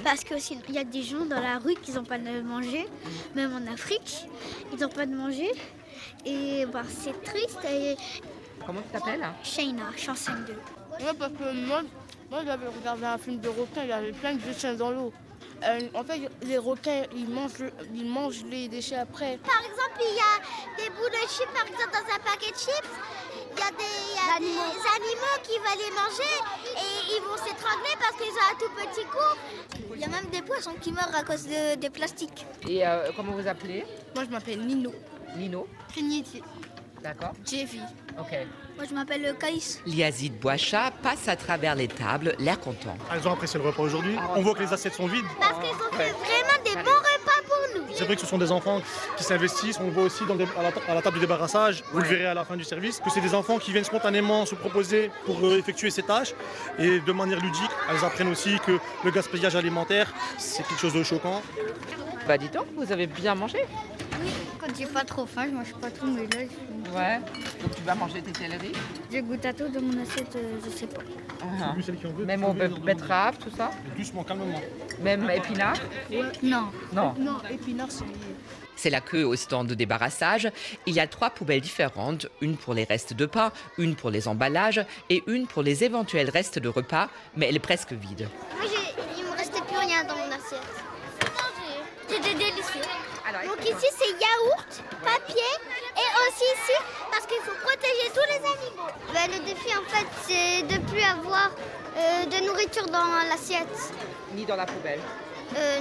parce 0.04 0.24
que 0.24 0.36
il 0.68 0.76
y 0.76 0.78
a 0.78 0.84
des 0.84 1.02
gens 1.02 1.26
dans 1.26 1.40
la 1.42 1.58
rue 1.58 1.74
qui 1.76 1.92
n'ont 1.92 2.04
pas 2.04 2.20
de 2.20 2.42
manger, 2.42 2.86
même 3.34 3.54
en 3.56 3.72
Afrique, 3.74 4.26
ils 4.72 4.80
n'ont 4.80 4.90
pas 4.90 5.06
de 5.08 5.16
manger 5.16 5.50
et 6.26 6.66
bah, 6.68 6.84
c'est 6.88 7.20
triste. 7.24 7.58
Et... 7.68 7.96
Comment 8.66 8.82
tu 8.82 8.90
t'appelles 8.90 9.28
Shaina, 9.44 9.86
chanson 9.98 10.34
2. 10.46 10.54
Ouais, 11.04 11.14
parce 11.18 11.32
que 11.32 11.52
moi, 11.66 11.82
moi 12.30 12.42
j'avais 12.46 12.68
regardé 12.68 13.06
un 13.06 13.18
film 13.18 13.40
de 13.40 13.50
requins, 13.50 13.82
il 13.84 13.90
y 13.90 13.94
avait 13.94 14.12
plein 14.12 14.34
de 14.36 14.42
déchets 14.42 14.76
dans 14.76 14.92
l'eau. 14.92 15.12
Euh, 15.64 15.80
en 15.94 16.04
fait, 16.04 16.22
les 16.44 16.58
requins, 16.58 17.04
ils 17.16 17.28
mangent, 17.28 17.58
le- 17.60 17.72
ils 17.94 18.06
mangent 18.10 18.44
les 18.46 18.68
déchets 18.70 18.96
après. 18.96 19.38
Par 19.44 19.60
exemple, 19.60 20.00
il 20.00 20.16
y 20.16 20.20
a 20.20 20.84
des 20.84 20.90
bouts 20.92 21.10
de 21.10 21.28
chips, 21.28 21.52
par 21.54 21.66
exemple, 21.66 21.92
dans 21.92 22.14
un 22.16 22.20
paquet 22.20 22.52
de 22.52 22.58
chips. 22.58 22.92
Il 23.52 23.60
y 23.60 23.62
a, 23.62 23.72
des, 23.72 23.84
il 24.14 24.16
y 24.16 24.36
a 24.36 24.40
des 24.40 24.80
animaux 24.96 25.38
qui 25.44 25.58
vont 25.58 25.76
les 25.84 25.92
manger 25.92 26.36
et 26.78 26.99
ils 27.10 27.22
vont 27.24 27.38
s'étrangler 27.38 27.96
parce 28.00 28.16
qu'ils 28.16 28.34
ont 28.34 28.50
un 28.52 28.58
tout 28.60 28.72
petit 28.76 29.06
coup. 29.06 29.90
Il 29.96 30.02
y 30.02 30.04
a 30.04 30.08
même 30.08 30.26
des 30.32 30.42
poissons 30.42 30.74
qui 30.82 30.92
meurent 30.92 31.16
à 31.16 31.24
cause 31.24 31.46
de, 31.46 31.76
des 31.76 31.90
plastiques. 31.90 32.46
Et 32.68 32.86
euh, 32.86 33.12
comment 33.16 33.34
vous 33.34 33.48
appelez? 33.48 33.86
Moi, 34.16 34.26
je 34.26 34.30
m'appelle 34.30 34.60
Nino. 34.66 34.94
Nino 35.36 35.68
Trinity. 35.90 36.42
D'accord. 37.02 37.32
Jeffy. 37.46 37.80
Ok. 38.20 38.32
Moi, 38.76 38.86
je 38.90 38.94
m'appelle 38.94 39.36
Caïs. 39.40 39.82
Liazid 39.86 40.38
Boacha 40.40 40.92
passe 41.02 41.28
à 41.28 41.36
travers 41.36 41.76
les 41.76 41.88
tables, 41.88 42.36
l'air 42.40 42.60
content. 42.60 42.96
Ah, 43.10 43.16
Ils 43.18 43.28
ont 43.28 43.32
apprécié 43.34 43.60
le 43.60 43.66
repas 43.66 43.84
aujourd'hui. 43.84 44.16
On 44.36 44.42
voit 44.42 44.54
que 44.54 44.64
les 44.64 44.74
assiettes 44.74 44.94
sont 44.96 45.08
vides. 45.08 45.26
Parce 45.40 45.60
qu'ils 45.60 45.76
ont 45.76 45.92
fait 45.98 46.12
vraiment 46.12 46.64
des 46.66 46.76
bons. 46.84 47.09
C'est 48.00 48.06
vrai 48.06 48.16
que 48.16 48.22
ce 48.22 48.28
sont 48.28 48.38
des 48.38 48.54
enfants 48.54 48.82
qui 49.18 49.26
s'investissent. 49.26 49.78
On 49.82 49.88
le 49.88 49.92
voit 49.92 50.04
aussi 50.04 50.26
dans 50.26 50.36
le 50.36 50.46
dé- 50.46 50.52
à, 50.58 50.64
la, 50.64 50.72
à 50.88 50.96
la 50.96 51.02
table 51.02 51.16
du 51.16 51.20
débarrassage. 51.20 51.84
Vous 51.92 52.00
le 52.00 52.06
verrez 52.08 52.28
à 52.28 52.34
la 52.34 52.46
fin 52.46 52.56
du 52.56 52.64
service. 52.64 53.02
Que 53.02 53.10
c'est 53.10 53.20
des 53.20 53.36
enfants 53.36 53.58
qui 53.58 53.74
viennent 53.74 53.84
spontanément 53.84 54.46
se 54.46 54.56
proposer 54.56 55.12
pour 55.26 55.46
euh, 55.46 55.58
effectuer 55.58 55.90
ces 55.92 56.04
tâches. 56.04 56.34
Et 56.80 57.02
de 57.02 57.12
manière 57.12 57.42
ludique, 57.42 57.70
elles 57.92 58.06
apprennent 58.06 58.30
aussi 58.30 58.58
que 58.66 58.80
le 59.04 59.12
gaspillage 59.12 59.58
alimentaire, 59.58 60.14
c'est 60.38 60.64
quelque 60.66 60.80
chose 60.80 60.94
de 60.94 61.04
choquant. 61.04 61.42
Bah 62.26 62.38
dis 62.38 62.48
donc, 62.48 62.68
vous 62.78 62.90
avez 62.94 63.06
bien 63.06 63.36
mangé 63.36 63.66
quand 64.60 64.68
j'ai 64.78 64.86
pas 64.86 65.04
trop 65.04 65.26
faim, 65.26 65.46
je 65.50 65.52
mange 65.56 65.74
pas 65.82 65.90
tout, 65.90 66.06
mais 66.08 66.24
là, 66.24 66.44
je- 66.46 66.70
Ouais. 66.92 67.20
Donc 67.62 67.76
tu 67.76 67.82
vas 67.84 67.94
manger 67.96 68.22
tes 68.22 68.38
céleris 68.38 68.72
je 69.12 69.20
goûte 69.20 69.46
à 69.46 69.54
tout 69.54 69.68
de 69.68 69.80
mon 69.80 70.02
assiette, 70.02 70.36
euh, 70.36 70.58
je 70.66 70.70
sais 70.70 70.88
pas. 70.88 71.02
Ah. 71.42 71.74
Veulent, 71.78 72.26
Même 72.26 72.44
au 72.44 72.54
betterave, 72.54 73.38
tout 73.38 73.52
ça. 73.56 73.72
Doucement, 73.98 74.24
calmement. 74.24 74.62
Même 75.02 75.30
épinards 75.30 75.78
Non. 76.44 76.66
Non. 76.92 77.14
Non, 77.20 77.38
épinards, 77.50 77.92
c'est 77.92 78.04
C'est 78.76 78.90
la 78.90 79.02
queue 79.02 79.24
au 79.26 79.36
stand 79.36 79.68
de 79.68 79.74
débarrassage. 79.76 80.50
Il 80.86 80.94
y 80.94 81.00
a 81.00 81.08
trois 81.08 81.30
poubelles 81.30 81.62
différentes, 81.62 82.28
une 82.42 82.56
pour 82.58 82.74
les 82.74 82.86
restes 82.86 83.14
de 83.14 83.26
pain, 83.26 83.52
une 83.78 83.96
pour 83.96 84.10
les 84.10 84.28
emballages 84.28 84.86
et 85.10 85.22
une 85.28 85.48
pour 85.48 85.64
les 85.64 85.84
éventuels 85.84 86.30
restes 86.30 86.60
de 86.60 86.70
repas, 86.70 87.10
mais 87.36 87.48
elle 87.48 87.56
est 87.58 87.60
presque 87.60 87.92
vide. 87.94 88.28
Moi, 88.58 88.66
j'ai- 88.70 89.20
il 89.20 89.26
me 89.26 89.32
restait 89.32 89.62
plus 89.62 89.78
rien 89.78 90.04
dans 90.06 90.16
mon 90.16 90.32
assiette. 90.32 90.62
C'était 92.08 92.34
délicieux. 92.34 92.82
Donc 93.32 93.64
ici, 93.64 93.88
c'est 93.98 94.10
yaourt, 94.10 94.84
papier 95.04 95.52
et 95.96 96.10
aussi 96.28 96.44
ici, 96.44 96.78
parce 97.12 97.26
qu'il 97.28 97.38
faut 97.44 97.56
protéger 97.64 98.10
tous 98.14 98.28
les 98.28 98.38
animaux. 98.38 98.90
Ben, 99.14 99.30
le 99.32 99.46
défi, 99.46 99.70
en 99.78 99.84
fait, 99.90 100.08
c'est 100.28 100.64
de 100.64 100.84
plus 100.90 101.02
avoir 101.02 101.52
euh, 101.98 102.26
de 102.26 102.46
nourriture 102.46 102.86
dans 102.88 103.28
l'assiette. 103.30 103.68
Ni 104.34 104.46
dans 104.46 104.56
la 104.56 104.66
poubelle. 104.66 105.00
Euh, 105.56 105.80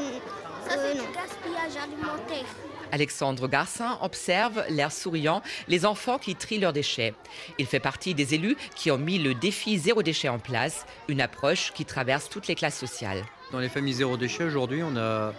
Ça, 0.69 0.77
c'est 0.77 0.95
du 0.95 1.01
gaspillage 1.01 1.83
alimentaire. 1.83 2.47
Alexandre 2.91 3.49
Garcin 3.49 3.99
observe, 4.03 4.65
l'air 4.71 4.91
souriant, 4.93 5.43
les 5.69 5.85
enfants 5.85 6.19
qui 6.19 6.35
trient 6.35 6.59
leurs 6.59 6.73
déchets. 6.73 7.15
Il 7.59 7.67
fait 7.67 7.81
partie 7.81 8.15
des 8.15 8.35
élus 8.35 8.57
qui 8.75 8.91
ont 8.91 8.99
mis 8.99 9.19
le 9.19 9.35
défi 9.35 9.79
zéro 9.79 10.03
déchet 10.03 10.29
en 10.29 10.39
place, 10.39 10.87
une 11.09 11.21
approche 11.21 11.73
qui 11.73 11.85
traverse 11.85 12.29
toutes 12.31 12.47
les 12.47 12.55
classes 12.55 12.79
sociales. 12.79 13.25
Dans 13.53 13.59
les 13.59 13.69
familles 13.69 13.95
zéro 13.95 14.17
déchet, 14.17 14.45
aujourd'hui, 14.45 14.83
on 14.83 14.97
a, 14.97 15.33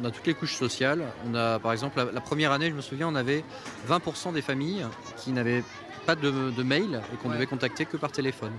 on 0.00 0.04
a 0.04 0.10
toutes 0.10 0.26
les 0.26 0.34
couches 0.34 0.54
sociales. 0.56 1.02
On 1.30 1.34
a, 1.34 1.58
par 1.58 1.72
exemple, 1.72 1.98
la, 1.98 2.12
la 2.12 2.20
première 2.20 2.52
année, 2.52 2.70
je 2.70 2.74
me 2.74 2.80
souviens, 2.82 3.08
on 3.08 3.14
avait 3.14 3.44
20% 3.88 4.32
des 4.32 4.42
familles 4.42 4.84
qui 5.16 5.32
n'avaient 5.32 5.62
pas 6.04 6.14
de, 6.14 6.50
de 6.50 6.62
mail 6.62 7.00
et 7.12 7.16
qu'on 7.16 7.30
devait 7.30 7.46
contacter 7.46 7.84
que 7.84 7.96
par 7.96 8.12
téléphone. 8.12 8.52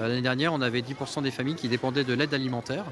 Euh, 0.00 0.08
L'année 0.08 0.22
dernière, 0.22 0.52
on 0.54 0.60
avait 0.62 0.80
10% 0.80 1.22
des 1.22 1.30
familles 1.30 1.54
qui 1.54 1.68
dépendaient 1.68 2.04
de 2.04 2.14
l'aide 2.14 2.32
alimentaire. 2.32 2.84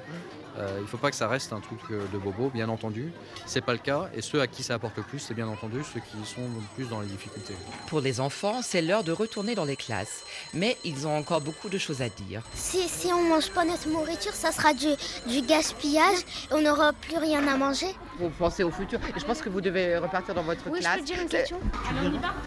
Euh, 0.58 0.74
il 0.78 0.82
ne 0.82 0.86
faut 0.86 0.98
pas 0.98 1.10
que 1.10 1.16
ça 1.16 1.28
reste 1.28 1.52
un 1.52 1.60
truc 1.60 1.78
euh, 1.90 2.02
de 2.12 2.18
bobo, 2.18 2.50
bien 2.50 2.68
entendu. 2.68 3.12
C'est 3.46 3.62
pas 3.64 3.72
le 3.72 3.78
cas. 3.78 4.08
Et 4.14 4.20
ceux 4.20 4.40
à 4.40 4.46
qui 4.46 4.62
ça 4.62 4.74
apporte 4.74 4.96
le 4.98 5.02
plus, 5.02 5.18
c'est 5.18 5.34
bien 5.34 5.48
entendu 5.48 5.78
ceux 5.94 6.00
qui 6.00 6.26
sont 6.28 6.42
le 6.42 6.62
plus 6.74 6.88
dans 6.90 7.00
les 7.00 7.06
difficultés. 7.06 7.54
Pour 7.88 8.00
les 8.00 8.20
enfants, 8.20 8.60
c'est 8.62 8.82
l'heure 8.82 9.02
de 9.04 9.12
retourner 9.12 9.54
dans 9.54 9.64
les 9.64 9.76
classes. 9.76 10.24
Mais 10.52 10.76
ils 10.84 11.06
ont 11.06 11.16
encore 11.16 11.40
beaucoup 11.40 11.68
de 11.68 11.78
choses 11.78 12.02
à 12.02 12.08
dire. 12.08 12.42
Si, 12.54 12.88
si 12.88 13.08
on 13.12 13.22
mange 13.22 13.50
pas 13.50 13.64
notre 13.64 13.88
nourriture, 13.88 14.34
ça 14.34 14.52
sera 14.52 14.74
du, 14.74 14.88
du 15.26 15.40
gaspillage 15.42 16.18
et 16.50 16.54
on 16.54 16.60
n'aura 16.60 16.92
plus 16.92 17.16
rien 17.16 17.46
à 17.48 17.56
manger. 17.56 17.86
Vous 18.18 18.28
pensez 18.28 18.62
au 18.62 18.70
futur? 18.70 19.00
Et 19.16 19.18
je 19.20 19.24
pense 19.24 19.40
que 19.40 19.48
vous 19.48 19.60
devez 19.62 19.96
repartir 19.96 20.34
dans 20.34 20.42
votre 20.42 20.62
Oui, 20.68 20.78
je 20.78 20.80
classe. 20.82 20.96
peux 20.98 21.02
dire 21.04 21.22
une 21.22 21.28
question 21.28 21.58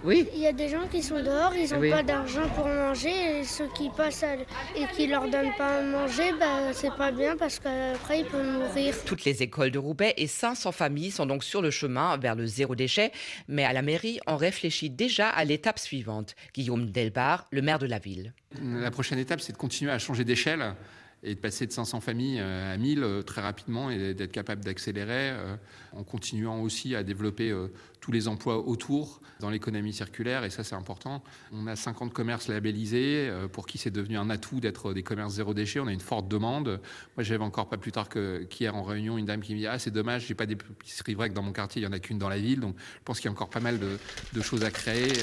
Oui. 0.03 0.29
Il 0.33 0.39
y 0.41 0.47
a 0.47 0.53
des 0.53 0.69
gens 0.69 0.87
qui 0.91 1.01
sont 1.01 1.21
dehors, 1.21 1.53
ils 1.55 1.73
n'ont 1.73 1.79
Oui. 1.79 1.89
pas 1.89 2.03
d'argent 2.03 2.47
pour 2.55 2.67
manger 2.67 3.39
et 3.39 3.43
ceux 3.43 3.67
qui 3.75 3.89
passent 3.89 4.23
à- 4.23 4.35
et 4.75 4.85
qui 4.95 5.07
leur 5.07 5.23
donnent 5.23 5.55
pas 5.57 5.79
à 5.79 5.81
manger, 5.81 6.33
bah, 6.39 6.71
c'est 6.73 6.93
pas 6.95 7.11
bien 7.11 7.35
parce 7.35 7.59
qu'après 7.95 8.19
ils 8.19 8.25
peuvent 8.25 8.45
mourir. 8.45 8.93
Toutes 9.05 9.23
les 9.23 9.41
écoles 9.41 9.71
de 9.71 9.79
Roubaix 9.79 10.13
et 10.17 10.27
500 10.27 10.71
familles 10.71 11.11
sont 11.11 11.25
donc 11.25 11.43
sur 11.43 11.61
le 11.61 11.71
chemin 11.71 12.17
vers 12.17 12.35
le 12.35 12.45
zéro 12.45 12.75
déchet. 12.75 13.11
Mais 13.47 13.63
à 13.63 13.73
la 13.73 13.81
mairie, 13.81 14.19
on 14.27 14.35
réfléchit 14.35 14.89
déjà 14.89 15.29
à 15.29 15.45
l'étape 15.45 15.79
suivante. 15.79 16.35
Guillaume 16.53 16.91
Delbar, 16.91 17.47
le 17.51 17.61
maire 17.61 17.79
de 17.79 17.85
la 17.85 17.99
ville. 17.99 18.33
La 18.61 18.91
prochaine 18.91 19.19
étape, 19.19 19.39
c'est 19.39 19.53
de 19.53 19.57
continuer 19.57 19.91
à 19.91 19.99
changer 19.99 20.25
d'échelle 20.25 20.75
et 21.25 21.33
de 21.33 21.39
passer 21.39 21.65
de 21.65 21.71
500 21.71 21.99
familles 21.99 22.39
euh, 22.39 22.73
à 22.73 22.77
1000 22.77 23.03
euh, 23.03 23.21
très 23.23 23.41
rapidement 23.41 23.89
et 23.89 24.13
d'être 24.13 24.31
capable 24.31 24.63
d'accélérer 24.63 25.31
euh, 25.31 25.55
en 25.93 26.03
continuant 26.03 26.61
aussi 26.61 26.95
à 26.95 27.03
développer 27.03 27.53
tous 27.99 28.11
les 28.11 28.27
emplois 28.27 28.67
autour 28.67 29.21
dans 29.39 29.49
l'économie 29.49 29.93
circulaire 29.93 30.43
et 30.43 30.49
ça 30.49 30.63
c'est 30.63 30.75
important. 30.75 31.23
On 31.51 31.67
a 31.67 31.75
50 31.75 32.13
commerces 32.13 32.47
labellisés 32.47 33.31
pour 33.53 33.65
qui 33.65 33.77
c'est 33.77 33.91
devenu 33.91 34.17
un 34.17 34.29
atout 34.29 34.59
d'être 34.59 34.93
des 34.93 35.03
commerces 35.03 35.35
zéro 35.35 35.53
déchet. 35.53 35.79
On 35.79 35.87
a 35.87 35.93
une 35.93 36.01
forte 36.01 36.27
demande. 36.27 36.81
Moi 37.15 37.23
j'avais 37.23 37.43
encore 37.43 37.69
pas 37.69 37.77
plus 37.77 37.93
tard 37.93 38.09
qu'hier 38.09 38.75
en 38.75 38.83
réunion 38.83 39.17
une 39.17 39.25
dame 39.25 39.41
qui 39.41 39.53
me 39.53 39.59
dit 39.59 39.67
ah 39.67 39.79
c'est 39.79 39.91
dommage 39.91 40.27
j'ai 40.27 40.35
pas 40.35 40.45
d'épicerie 40.45 41.15
que 41.15 41.27
dans 41.29 41.43
mon 41.43 41.53
quartier 41.53 41.81
il 41.81 41.85
y 41.85 41.87
en 41.87 41.93
a 41.93 41.99
qu'une 41.99 42.17
dans 42.17 42.29
la 42.29 42.39
ville 42.39 42.59
donc 42.59 42.75
je 42.77 43.03
pense 43.05 43.19
qu'il 43.19 43.25
y 43.25 43.29
a 43.29 43.31
encore 43.31 43.49
pas 43.49 43.61
mal 43.61 43.79
de 43.79 44.41
choses 44.41 44.63
à 44.63 44.71
créer. 44.71 45.13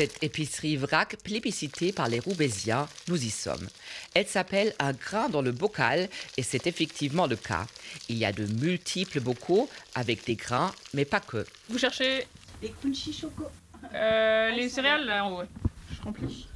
Euh. 0.00 0.04
Cette 0.08 0.22
épicerie 0.22 0.76
vrac 0.76 1.16
plébiscitée 1.24 1.92
par 1.92 2.08
les 2.08 2.20
Roubaisiens, 2.20 2.88
nous 3.08 3.22
y 3.22 3.30
sommes. 3.30 3.68
Elle 4.14 4.26
s'appelle 4.26 4.74
Un 4.78 4.92
grain 4.92 5.28
dans 5.28 5.42
le 5.42 5.52
bocal 5.52 6.08
et 6.36 6.42
c'est 6.42 6.66
effectivement 6.66 7.26
le 7.26 7.36
cas. 7.36 7.66
Il 8.08 8.16
y 8.16 8.24
a 8.24 8.32
de 8.32 8.46
multiples 8.60 9.20
bocaux 9.20 9.68
avec 9.94 10.24
des 10.24 10.36
grains, 10.36 10.72
mais 10.94 11.04
pas 11.04 11.20
que. 11.20 11.44
Vous 11.68 11.78
cherchez 11.78 12.26
Les 12.62 12.70
crunchy 12.70 13.12
choco. 13.12 13.44
euh, 13.94 14.50
les 14.50 14.68
céréales 14.68 15.04
là 15.06 15.24
en 15.24 15.40
haut. 15.40 15.44
Je 15.92 16.02
rempli. 16.02 16.46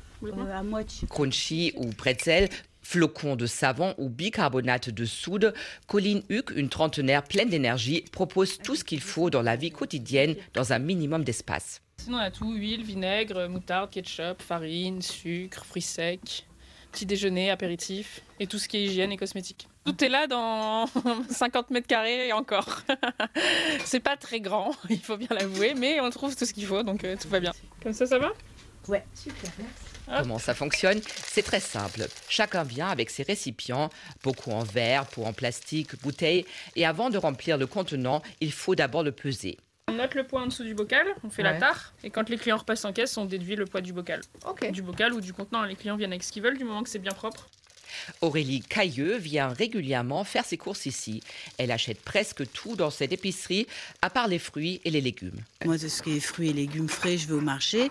à 0.54 0.62
moitié. 0.62 1.08
Crunchy 1.08 1.72
ou 1.76 1.90
pretzel, 1.90 2.48
flocons 2.82 3.36
de 3.36 3.46
savon 3.46 3.94
ou 3.98 4.08
bicarbonate 4.08 4.90
de 4.90 5.04
soude, 5.04 5.54
Colline 5.86 6.22
Huck, 6.30 6.52
une 6.54 6.68
trentenaire 6.68 7.24
pleine 7.24 7.48
d'énergie, 7.48 8.04
propose 8.12 8.58
tout 8.58 8.76
ce 8.76 8.84
qu'il 8.84 9.00
faut 9.00 9.30
dans 9.30 9.42
la 9.42 9.56
vie 9.56 9.70
quotidienne 9.70 10.36
dans 10.54 10.72
un 10.72 10.78
minimum 10.78 11.24
d'espace. 11.24 11.80
Sinon, 12.04 12.18
on 12.18 12.20
a 12.20 12.32
tout 12.32 12.52
huile, 12.52 12.82
vinaigre, 12.82 13.46
moutarde, 13.48 13.88
ketchup, 13.88 14.42
farine, 14.42 15.00
sucre, 15.00 15.64
fruits 15.64 15.82
secs, 15.82 16.44
petit 16.90 17.06
déjeuner, 17.06 17.48
apéritif 17.48 18.22
et 18.40 18.48
tout 18.48 18.58
ce 18.58 18.66
qui 18.66 18.78
est 18.78 18.84
hygiène 18.86 19.12
et 19.12 19.16
cosmétique. 19.16 19.68
Tout 19.84 20.02
est 20.02 20.08
là 20.08 20.26
dans 20.26 20.86
50 21.30 21.70
mètres 21.70 21.86
carrés 21.86 22.26
et 22.26 22.32
encore. 22.32 22.82
C'est 23.84 24.00
pas 24.00 24.16
très 24.16 24.40
grand, 24.40 24.72
il 24.90 24.98
faut 24.98 25.16
bien 25.16 25.28
l'avouer, 25.30 25.74
mais 25.74 26.00
on 26.00 26.10
trouve 26.10 26.34
tout 26.34 26.44
ce 26.44 26.52
qu'il 26.52 26.66
faut, 26.66 26.82
donc 26.82 27.04
euh, 27.04 27.14
tout 27.20 27.28
va 27.28 27.38
bien. 27.38 27.52
Comme 27.80 27.92
ça, 27.92 28.04
ça 28.04 28.18
va? 28.18 28.32
Ouais, 28.88 29.04
super, 29.14 29.52
merci. 29.58 30.22
Comment 30.22 30.40
ça 30.40 30.54
fonctionne? 30.54 31.00
C'est 31.24 31.44
très 31.44 31.60
simple. 31.60 32.08
Chacun 32.28 32.64
vient 32.64 32.88
avec 32.88 33.10
ses 33.10 33.22
récipients, 33.22 33.90
beaucoup 34.24 34.50
en 34.50 34.64
verre, 34.64 35.06
pour 35.06 35.28
en 35.28 35.32
plastique, 35.32 35.94
bouteilles, 36.02 36.46
et 36.74 36.84
avant 36.84 37.10
de 37.10 37.16
remplir 37.16 37.58
le 37.58 37.68
contenant, 37.68 38.22
il 38.40 38.50
faut 38.50 38.74
d'abord 38.74 39.04
le 39.04 39.12
peser. 39.12 39.56
On 39.92 39.96
note 39.96 40.14
le 40.14 40.24
poids 40.24 40.40
en 40.40 40.46
dessous 40.46 40.64
du 40.64 40.72
bocal, 40.72 41.06
on 41.22 41.28
fait 41.28 41.42
la 41.42 41.52
tare, 41.52 41.92
et 42.02 42.08
quand 42.08 42.30
les 42.30 42.38
clients 42.38 42.56
repassent 42.56 42.86
en 42.86 42.94
caisse, 42.94 43.18
on 43.18 43.26
déduit 43.26 43.56
le 43.56 43.66
poids 43.66 43.82
du 43.82 43.92
bocal. 43.92 44.22
Du 44.72 44.80
bocal 44.80 45.12
ou 45.12 45.20
du 45.20 45.34
contenant, 45.34 45.64
les 45.64 45.74
clients 45.74 45.96
viennent 45.96 46.12
avec 46.12 46.22
ce 46.22 46.32
qu'ils 46.32 46.42
veulent 46.42 46.56
du 46.56 46.64
moment 46.64 46.82
que 46.82 46.88
c'est 46.88 46.98
bien 46.98 47.12
propre. 47.12 47.46
Aurélie 48.22 48.60
Cailleux 48.62 49.18
vient 49.18 49.48
régulièrement 49.48 50.24
faire 50.24 50.46
ses 50.46 50.56
courses 50.56 50.86
ici. 50.86 51.22
Elle 51.58 51.70
achète 51.70 52.00
presque 52.00 52.50
tout 52.52 52.74
dans 52.74 52.88
cette 52.88 53.12
épicerie, 53.12 53.66
à 54.00 54.08
part 54.08 54.28
les 54.28 54.38
fruits 54.38 54.80
et 54.86 54.90
les 54.90 55.02
légumes. 55.02 55.42
Moi, 55.66 55.76
de 55.76 55.88
ce 55.88 56.02
qui 56.02 56.16
est 56.16 56.20
fruits 56.20 56.48
et 56.48 56.54
légumes 56.54 56.88
frais, 56.88 57.18
je 57.18 57.28
vais 57.28 57.34
au 57.34 57.42
marché 57.42 57.90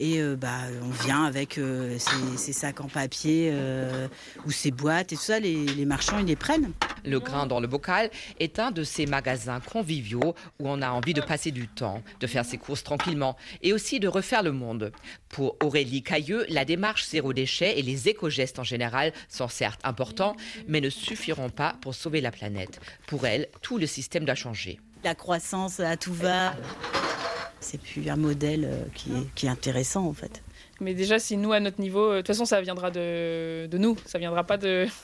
et 0.00 0.20
euh, 0.20 0.34
bah, 0.34 0.62
on 0.82 1.04
vient 1.04 1.24
avec 1.24 1.58
euh, 1.58 1.96
ces, 1.98 2.38
ces 2.38 2.52
sacs 2.52 2.80
en 2.80 2.88
papier 2.88 3.50
euh, 3.52 4.08
ou 4.46 4.50
ces 4.50 4.70
boîtes 4.70 5.12
et 5.12 5.16
tout 5.16 5.22
ça. 5.22 5.38
Les, 5.38 5.66
les 5.66 5.84
marchands, 5.84 6.18
ils 6.18 6.26
les 6.26 6.36
prennent. 6.36 6.72
Le 7.04 7.20
grain 7.20 7.46
dans 7.46 7.60
le 7.60 7.66
bocal 7.66 8.10
est 8.38 8.58
un 8.58 8.70
de 8.70 8.82
ces 8.82 9.06
magasins 9.06 9.60
conviviaux 9.60 10.34
où 10.58 10.68
on 10.68 10.82
a 10.82 10.90
envie 10.90 11.14
de 11.14 11.20
passer 11.20 11.50
du 11.50 11.68
temps, 11.68 12.02
de 12.18 12.26
faire 12.26 12.44
ses 12.44 12.58
courses 12.58 12.82
tranquillement 12.82 13.36
et 13.62 13.72
aussi 13.72 14.00
de 14.00 14.08
refaire 14.08 14.42
le 14.42 14.52
monde. 14.52 14.90
Pour 15.28 15.56
Aurélie 15.62 16.02
Cailleux, 16.02 16.46
la 16.48 16.64
démarche 16.64 17.06
zéro 17.06 17.32
déchet 17.32 17.78
et 17.78 17.82
les 17.82 18.08
éco-gestes 18.08 18.58
en 18.58 18.64
général 18.64 19.12
sont 19.28 19.48
certes 19.48 19.80
importants, 19.84 20.34
mais 20.66 20.80
ne 20.80 20.90
suffiront 20.90 21.50
pas 21.50 21.76
pour 21.82 21.94
sauver 21.94 22.20
la 22.20 22.30
planète. 22.30 22.80
Pour 23.06 23.26
elle, 23.26 23.48
tout 23.60 23.78
le 23.78 23.86
système 23.86 24.24
doit 24.24 24.34
changer. 24.34 24.80
La 25.04 25.14
croissance 25.14 25.80
à 25.80 25.96
tout 25.96 26.14
va. 26.14 26.54
C'est 27.60 27.80
plus 27.80 28.08
un 28.08 28.16
modèle 28.16 28.64
euh, 28.64 28.84
qui 28.94 29.10
est, 29.10 29.34
qui 29.34 29.46
est 29.46 29.50
intéressant 29.50 30.06
en 30.06 30.12
fait. 30.12 30.42
Mais 30.80 30.94
déjà, 30.94 31.18
si 31.18 31.36
nous, 31.36 31.52
à 31.52 31.60
notre 31.60 31.80
niveau, 31.80 32.10
euh, 32.10 32.16
de 32.16 32.18
toute 32.18 32.28
façon, 32.28 32.46
ça 32.46 32.60
viendra 32.62 32.90
de, 32.90 33.66
de 33.66 33.78
nous, 33.78 33.96
ça 34.06 34.18
viendra 34.18 34.44
pas 34.44 34.56
de. 34.56 34.86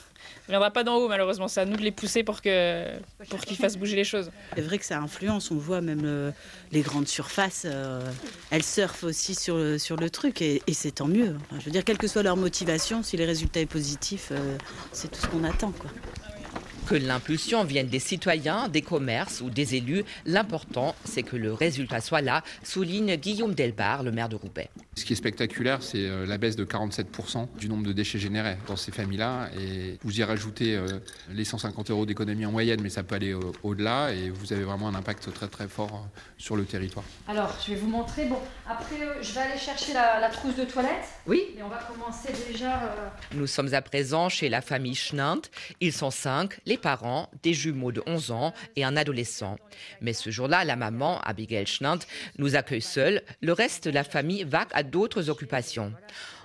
Ça 0.45 0.53
viendra 0.53 0.71
pas 0.71 0.83
d'en 0.83 0.95
haut, 0.95 1.07
malheureusement. 1.07 1.47
C'est 1.47 1.61
à 1.61 1.65
nous 1.65 1.75
de 1.75 1.81
les 1.81 1.91
pousser 1.91 2.23
pour 2.23 2.41
que 2.41 2.85
pour 3.29 3.39
qu'ils 3.39 3.57
fassent 3.57 3.77
bouger 3.77 3.95
les 3.95 4.03
choses. 4.03 4.31
C'est 4.55 4.61
vrai 4.61 4.77
que 4.77 4.85
ça 4.85 4.99
influence, 4.99 5.51
on 5.51 5.57
voit 5.57 5.81
même 5.81 6.03
euh, 6.05 6.31
les 6.71 6.81
grandes 6.81 7.07
surfaces, 7.07 7.63
euh, 7.65 8.01
elles 8.49 8.63
surfent 8.63 9.03
aussi 9.03 9.35
sur 9.35 9.57
le, 9.57 9.77
sur 9.77 9.95
le 9.95 10.09
truc 10.09 10.41
et, 10.41 10.61
et 10.67 10.73
c'est 10.73 10.91
tant 10.91 11.07
mieux. 11.07 11.35
Enfin, 11.49 11.59
je 11.59 11.65
veux 11.65 11.71
dire, 11.71 11.83
quelle 11.83 11.97
que 11.97 12.07
soit 12.07 12.23
leur 12.23 12.37
motivation, 12.37 13.03
si 13.03 13.15
le 13.17 13.25
résultat 13.25 13.59
est 13.59 13.65
positif, 13.65 14.29
euh, 14.31 14.57
c'est 14.91 15.11
tout 15.11 15.19
ce 15.19 15.27
qu'on 15.27 15.43
attend. 15.43 15.71
Quoi. 15.71 15.91
Que 16.87 16.95
l'impulsion 16.95 17.65
vienne 17.65 17.87
des 17.89 17.99
citoyens, 17.99 18.69
des 18.69 18.81
commerces 18.81 19.41
ou 19.41 19.49
des 19.49 19.75
élus, 19.75 20.05
l'important, 20.25 20.95
c'est 21.03 21.21
que 21.21 21.35
le 21.35 21.51
résultat 21.53 21.99
soit 21.99 22.21
là, 22.21 22.43
souligne 22.63 23.17
Guillaume 23.17 23.53
Delbar, 23.53 24.03
le 24.03 24.11
maire 24.13 24.29
de 24.29 24.37
Roubaix. 24.37 24.69
Ce 24.95 25.03
qui 25.03 25.11
est 25.11 25.17
spectaculaire, 25.17 25.83
c'est 25.83 26.05
euh, 26.07 26.25
la 26.25 26.37
baisse 26.37 26.55
de 26.55 26.63
47% 26.63 27.47
du 27.59 27.67
nombre 27.67 27.85
de 27.85 27.91
déchets 27.91 28.19
générés 28.19 28.55
dans 28.67 28.77
ces 28.77 28.93
familles-là. 28.93 29.49
Et 29.59 29.97
vous 30.01 30.17
y 30.17 30.23
rajoutez 30.23 30.77
euh, 30.77 30.87
les 31.33 31.43
150 31.43 31.89
euros 31.91 32.05
d'économie 32.05 32.45
en 32.45 32.53
moyenne, 32.53 32.79
mais 32.81 32.89
ça 32.89 33.03
peut 33.03 33.15
aller 33.15 33.33
euh, 33.33 33.41
au-delà. 33.63 34.13
Et 34.13 34.29
vous 34.29 34.53
avez 34.53 34.63
vraiment 34.63 34.87
un 34.87 34.95
impact 34.95 35.31
très 35.33 35.49
très 35.49 35.67
fort 35.67 36.07
sur 36.37 36.55
le 36.55 36.63
territoire. 36.63 37.03
Alors, 37.27 37.53
je 37.65 37.73
vais 37.73 37.77
vous 37.79 37.89
montrer. 37.89 38.25
Bon, 38.27 38.39
après, 38.65 38.95
je 39.21 39.33
vais 39.33 39.41
aller 39.41 39.59
chercher 39.59 39.91
la, 39.93 40.21
la 40.21 40.29
trousse 40.29 40.55
de 40.55 40.63
toilette. 40.63 41.03
Oui. 41.25 41.41
Et 41.57 41.61
on 41.63 41.67
va 41.69 41.79
commencer 41.83 42.29
déjà. 42.49 42.81
euh, 42.83 43.07
Nous 43.33 43.47
sommes 43.47 43.73
à 43.73 43.81
présent 43.81 44.29
chez 44.29 44.47
la 44.47 44.61
famille 44.61 44.95
Schnant. 44.95 45.41
Ils 45.81 45.91
sont 45.93 46.11
cinq, 46.11 46.59
les 46.65 46.76
parents, 46.77 47.29
des 47.43 47.53
jumeaux 47.53 47.91
de 47.91 48.03
11 48.05 48.31
ans 48.31 48.53
et 48.75 48.83
un 48.83 48.95
adolescent. 48.95 49.57
Mais 50.01 50.13
ce 50.13 50.29
jour-là, 50.29 50.63
la 50.63 50.75
maman, 50.75 51.19
Abigail 51.21 51.67
Schnant, 51.67 51.99
nous 52.37 52.55
accueille 52.55 52.81
seule. 52.81 53.23
Le 53.41 53.53
reste 53.53 53.85
de 53.85 53.93
la 53.93 54.03
famille 54.03 54.43
va 54.43 54.65
à 54.73 54.83
d'autres 54.83 55.29
occupations. 55.29 55.93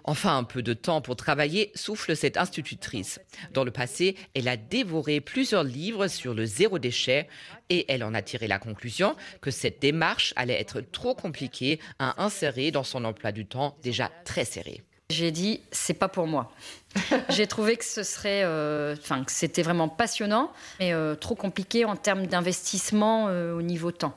Enfin, 0.05 0.37
un 0.37 0.45
peu 0.45 0.63
de 0.63 0.73
temps 0.73 1.01
pour 1.01 1.17
travailler, 1.17 1.71
souffle 1.75 2.17
cette 2.17 2.37
institutrice. 2.37 3.21
Dans 3.53 3.65
le 3.65 3.71
passé, 3.71 4.17
elle 4.35 4.49
a 4.49 4.57
dévoré 4.57 5.21
plusieurs 5.21 5.65
livres 5.65 6.09
sur 6.09 6.35
le 6.35 6.45
zéro 6.45 6.79
déchet 6.79 7.29
et 7.71 7.85
elle 7.89 8.03
en 8.03 8.15
a 8.15 8.23
tiré 8.23 8.49
la 8.49 8.59
conclusion 8.59 9.17
que 9.41 9.51
cette 9.51 9.81
démarche 9.81 10.33
allait 10.37 10.61
être 10.61 10.81
trop 10.81 11.15
compliquée 11.15 11.79
à 11.99 12.23
insérer 12.23 12.71
dans 12.71 12.85
son 12.85 13.05
emploi 13.05 13.33
du 13.33 13.47
temps 13.47 13.77
déjà 13.83 14.11
très 14.25 14.45
serré. 14.45 14.83
J'ai 15.13 15.31
dit, 15.31 15.61
c'est 15.71 15.95
pas 15.95 16.09
pour 16.09 16.27
moi. 16.27 16.51
J'ai 17.29 17.47
trouvé 17.47 17.77
que 17.77 17.85
ce 17.85 18.03
serait, 18.03 18.43
euh, 18.45 18.97
enfin, 18.99 19.25
que 19.25 19.31
c'était 19.31 19.63
vraiment 19.63 19.89
passionnant, 19.89 20.51
mais 20.81 20.93
euh, 20.93 21.15
trop 21.15 21.35
compliqué 21.35 21.85
en 21.85 21.97
termes 21.97 22.27
d'investissement 22.27 23.29
euh, 23.29 23.55
au 23.55 23.63
niveau 23.63 23.93
temps. 23.93 24.15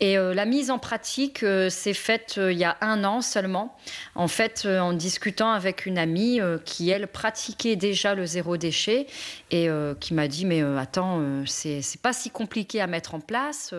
Et 0.00 0.18
euh, 0.18 0.34
la 0.34 0.46
mise 0.46 0.70
en 0.70 0.80
pratique 0.80 1.44
euh, 1.44 1.70
s'est 1.70 1.94
faite 1.94 2.34
euh, 2.38 2.52
il 2.52 2.58
y 2.58 2.64
a 2.64 2.76
un 2.80 3.04
an 3.04 3.20
seulement. 3.20 3.76
En 4.16 4.26
fait, 4.26 4.66
en 4.66 4.92
discutant 4.92 5.52
avec 5.52 5.86
une 5.86 5.96
amie 5.96 6.40
qui, 6.64 6.90
elle, 6.90 7.06
pratiquait 7.06 7.76
déjà 7.76 8.14
le 8.14 8.26
zéro 8.26 8.56
déchet 8.56 9.06
et 9.50 9.68
qui 10.00 10.14
m'a 10.14 10.28
dit 10.28 10.44
Mais 10.44 10.62
attends, 10.62 11.44
c'est 11.46 12.00
pas 12.02 12.12
si 12.12 12.30
compliqué 12.30 12.80
à 12.80 12.86
mettre 12.86 13.14
en 13.14 13.20
place. 13.20 13.74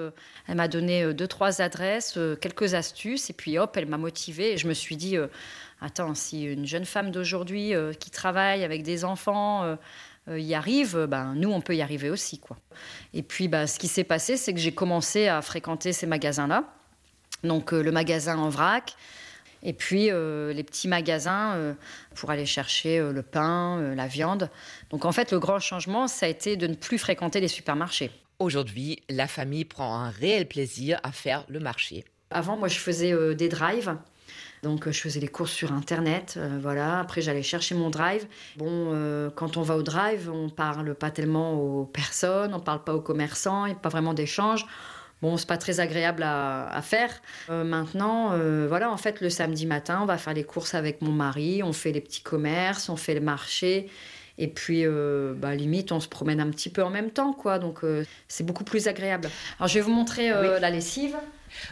Elle 0.48 0.56
m'a 0.56 0.68
donné 0.68 1.14
deux, 1.14 1.28
trois 1.28 1.62
adresses, 1.62 2.18
quelques 2.42 2.74
astuces, 2.74 3.30
et 3.30 3.34
puis 3.34 3.58
hop, 3.58 3.76
elle 3.78 3.88
m'a 3.88 3.98
motivée. 3.98 4.54
Et 4.54 4.58
je 4.58 4.68
me 4.68 4.74
suis 4.74 4.96
dit 4.96 5.18
Attends, 5.82 6.16
si 6.16 6.44
une 6.46 6.66
jeune 6.66 6.86
femme 6.86 7.12
d'aujourd'hui 7.12 7.74
qui 8.00 8.10
travaille 8.10 8.64
avec 8.64 8.84
des 8.84 9.06
enfants. 9.06 9.78
Euh, 10.30 10.40
y 10.40 10.54
arrive, 10.54 10.96
euh, 10.98 11.08
ben, 11.08 11.34
nous, 11.36 11.52
on 11.52 11.62
peut 11.62 11.76
y 11.76 11.82
arriver 11.82 12.10
aussi. 12.10 12.40
Quoi. 12.40 12.58
Et 13.14 13.24
puis, 13.24 13.48
bah, 13.48 13.68
ce 13.68 13.80
qui 13.80 13.88
s'est 13.88 14.04
passé, 14.04 14.38
c'est 14.38 14.54
que 14.54 14.60
j'ai 14.60 14.74
commencé 14.74 15.28
à 15.28 15.42
fréquenter 15.42 15.94
ces 15.94 16.08
magasins-là. 16.08 16.64
Donc, 17.44 17.74
euh, 17.74 17.82
le 17.82 17.92
magasin 17.92 18.38
en 18.38 18.50
vrac, 18.50 18.96
et 19.64 19.74
puis 19.74 20.12
euh, 20.12 20.54
les 20.54 20.64
petits 20.64 20.88
magasins 20.88 21.56
euh, 21.56 21.74
pour 22.16 22.30
aller 22.30 22.46
chercher 22.46 23.00
euh, 23.00 23.12
le 23.12 23.24
pain, 23.24 23.94
la 23.96 24.08
viande. 24.08 24.50
Donc, 24.90 25.06
en 25.06 25.12
fait, 25.12 25.32
le 25.32 25.40
grand 25.40 25.60
changement, 25.60 26.08
ça 26.08 26.26
a 26.26 26.30
été 26.30 26.58
de 26.58 26.68
ne 26.68 26.76
plus 26.76 26.98
fréquenter 26.98 27.40
les 27.40 27.48
supermarchés. 27.48 28.12
Aujourd'hui, 28.40 29.02
la 29.10 29.28
famille 29.28 29.66
prend 29.66 29.96
un 29.96 30.10
réel 30.10 30.48
plaisir 30.48 31.00
à 31.04 31.12
faire 31.12 31.46
le 31.48 31.60
marché. 31.60 32.04
Avant, 32.30 32.58
moi, 32.58 32.68
je 32.68 32.80
faisais 32.80 33.36
des 33.36 33.48
drives. 33.48 33.96
Donc, 34.64 34.88
euh, 34.88 34.92
je 34.92 35.00
faisais 35.02 35.20
les 35.20 35.28
courses 35.28 35.52
sur 35.52 35.72
Internet. 35.74 36.36
euh, 36.38 36.58
voilà. 36.62 37.00
Après, 37.00 37.22
j'allais 37.22 37.44
chercher 37.44 37.76
mon 37.76 37.90
drive. 37.90 38.26
Bon, 38.56 38.66
euh, 38.70 39.30
quand 39.30 39.58
on 39.58 39.62
va 39.62 39.76
au 39.76 39.84
drive, 39.84 40.32
on 40.34 40.50
parle 40.50 40.96
pas 40.96 41.12
tellement 41.12 41.54
aux 41.54 41.86
personnes, 41.86 42.54
on 42.54 42.60
parle 42.60 42.84
pas 42.84 42.96
aux 42.96 43.02
commerçants, 43.02 43.66
il 43.66 43.70
n'y 43.70 43.76
a 43.76 43.80
pas 43.80 43.90
vraiment 43.90 44.14
d'échange. 44.14 44.66
Bon, 45.22 45.38
c'est 45.38 45.48
pas 45.48 45.58
très 45.58 45.80
agréable 45.80 46.24
à, 46.24 46.68
à 46.70 46.82
faire. 46.82 47.10
Euh, 47.50 47.64
maintenant, 47.64 48.32
euh, 48.34 48.66
voilà, 48.68 48.92
en 48.92 48.98
fait, 48.98 49.22
le 49.22 49.30
samedi 49.30 49.66
matin, 49.66 50.00
on 50.02 50.06
va 50.06 50.18
faire 50.18 50.34
les 50.34 50.44
courses 50.44 50.74
avec 50.76 51.02
mon 51.02 51.12
mari, 51.12 51.62
on 51.64 51.72
fait 51.72 51.92
les 51.92 52.02
petits 52.02 52.22
commerces, 52.22 52.90
on 52.90 52.98
fait 52.98 53.14
le 53.14 53.22
marché. 53.22 53.90
Et 54.38 54.48
puis, 54.48 54.86
euh, 54.86 55.34
bah, 55.38 55.56
limite, 55.56 55.92
on 55.92 56.00
se 56.00 56.08
promène 56.10 56.40
un 56.42 56.50
petit 56.50 56.70
peu 56.70 56.84
en 56.84 56.90
même 56.90 57.12
temps, 57.12 57.34
quoi. 57.34 57.60
Donc, 57.60 57.82
c'est 58.28 58.46
beaucoup 58.46 58.64
plus 58.64 58.88
agréable. 58.88 59.30
Alors, 59.60 59.68
je 59.68 59.76
vais 59.76 59.82
vous 59.82 59.94
montrer 59.94 60.30
la 60.30 60.70
lessive. 60.70 61.16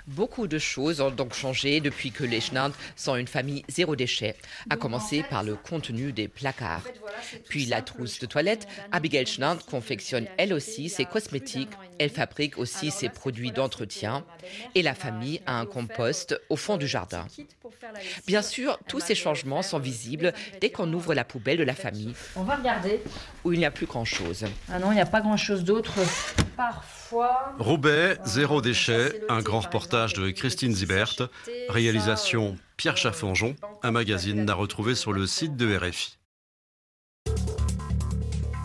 Beaucoup 0.07 0.47
de 0.47 0.59
choses 0.59 1.01
ont 1.01 1.11
donc 1.11 1.33
changé 1.33 1.79
depuis 1.79 2.11
que 2.11 2.23
les 2.23 2.41
Schnards 2.41 2.71
sont 2.95 3.15
une 3.15 3.27
famille 3.27 3.63
zéro 3.69 3.95
déchet, 3.95 4.35
à 4.69 4.77
commencer 4.77 5.23
par 5.29 5.43
le 5.43 5.55
contenu 5.55 6.11
des 6.11 6.27
placards. 6.27 6.83
Puis 7.49 7.65
la 7.65 7.81
trousse 7.81 8.19
de 8.19 8.25
toilette, 8.25 8.67
Abigail 8.91 9.25
Schnard 9.25 9.65
confectionne 9.65 10.27
elle 10.37 10.53
aussi 10.53 10.89
ses 10.89 11.05
cosmétiques, 11.05 11.69
elle 11.99 12.09
fabrique 12.09 12.57
aussi 12.57 12.91
ses 12.91 13.09
produits 13.09 13.51
d'entretien 13.51 14.25
et 14.75 14.81
la 14.81 14.95
famille 14.95 15.41
a 15.45 15.59
un 15.59 15.65
compost 15.65 16.39
au 16.49 16.55
fond 16.55 16.77
du 16.77 16.87
jardin. 16.87 17.27
Bien 18.25 18.41
sûr, 18.41 18.79
tous 18.87 18.99
ces 18.99 19.15
changements 19.15 19.61
sont 19.61 19.79
visibles 19.79 20.33
dès 20.59 20.69
qu'on 20.69 20.91
ouvre 20.93 21.13
la 21.13 21.23
poubelle 21.23 21.57
de 21.57 21.63
la 21.63 21.75
famille, 21.75 22.13
On 22.35 22.43
va 22.43 22.55
regarder. 22.55 23.01
où 23.43 23.53
il 23.53 23.59
n'y 23.59 23.65
a 23.65 23.71
plus 23.71 23.85
grand-chose. 23.85 24.45
Ah 24.71 24.79
non, 24.79 24.91
il 24.91 24.95
n'y 24.95 25.01
a 25.01 25.05
pas 25.05 25.21
grand-chose 25.21 25.63
d'autre. 25.63 25.93
Roubaix, 27.59 28.17
zéro 28.25 28.61
déchet, 28.61 29.21
un 29.29 29.41
grand 29.41 29.61
reportage 29.61 30.13
de 30.13 30.29
Christine 30.31 30.73
Zibert, 30.73 31.29
réalisation 31.69 32.57
Pierre 32.77 32.97
Chaffanjon, 32.97 33.55
un 33.83 33.91
magazine 33.91 34.49
à 34.49 34.53
retrouver 34.53 34.95
sur 34.95 35.11
le 35.13 35.27
site 35.27 35.57
de 35.57 35.75
RFI. 35.77 36.17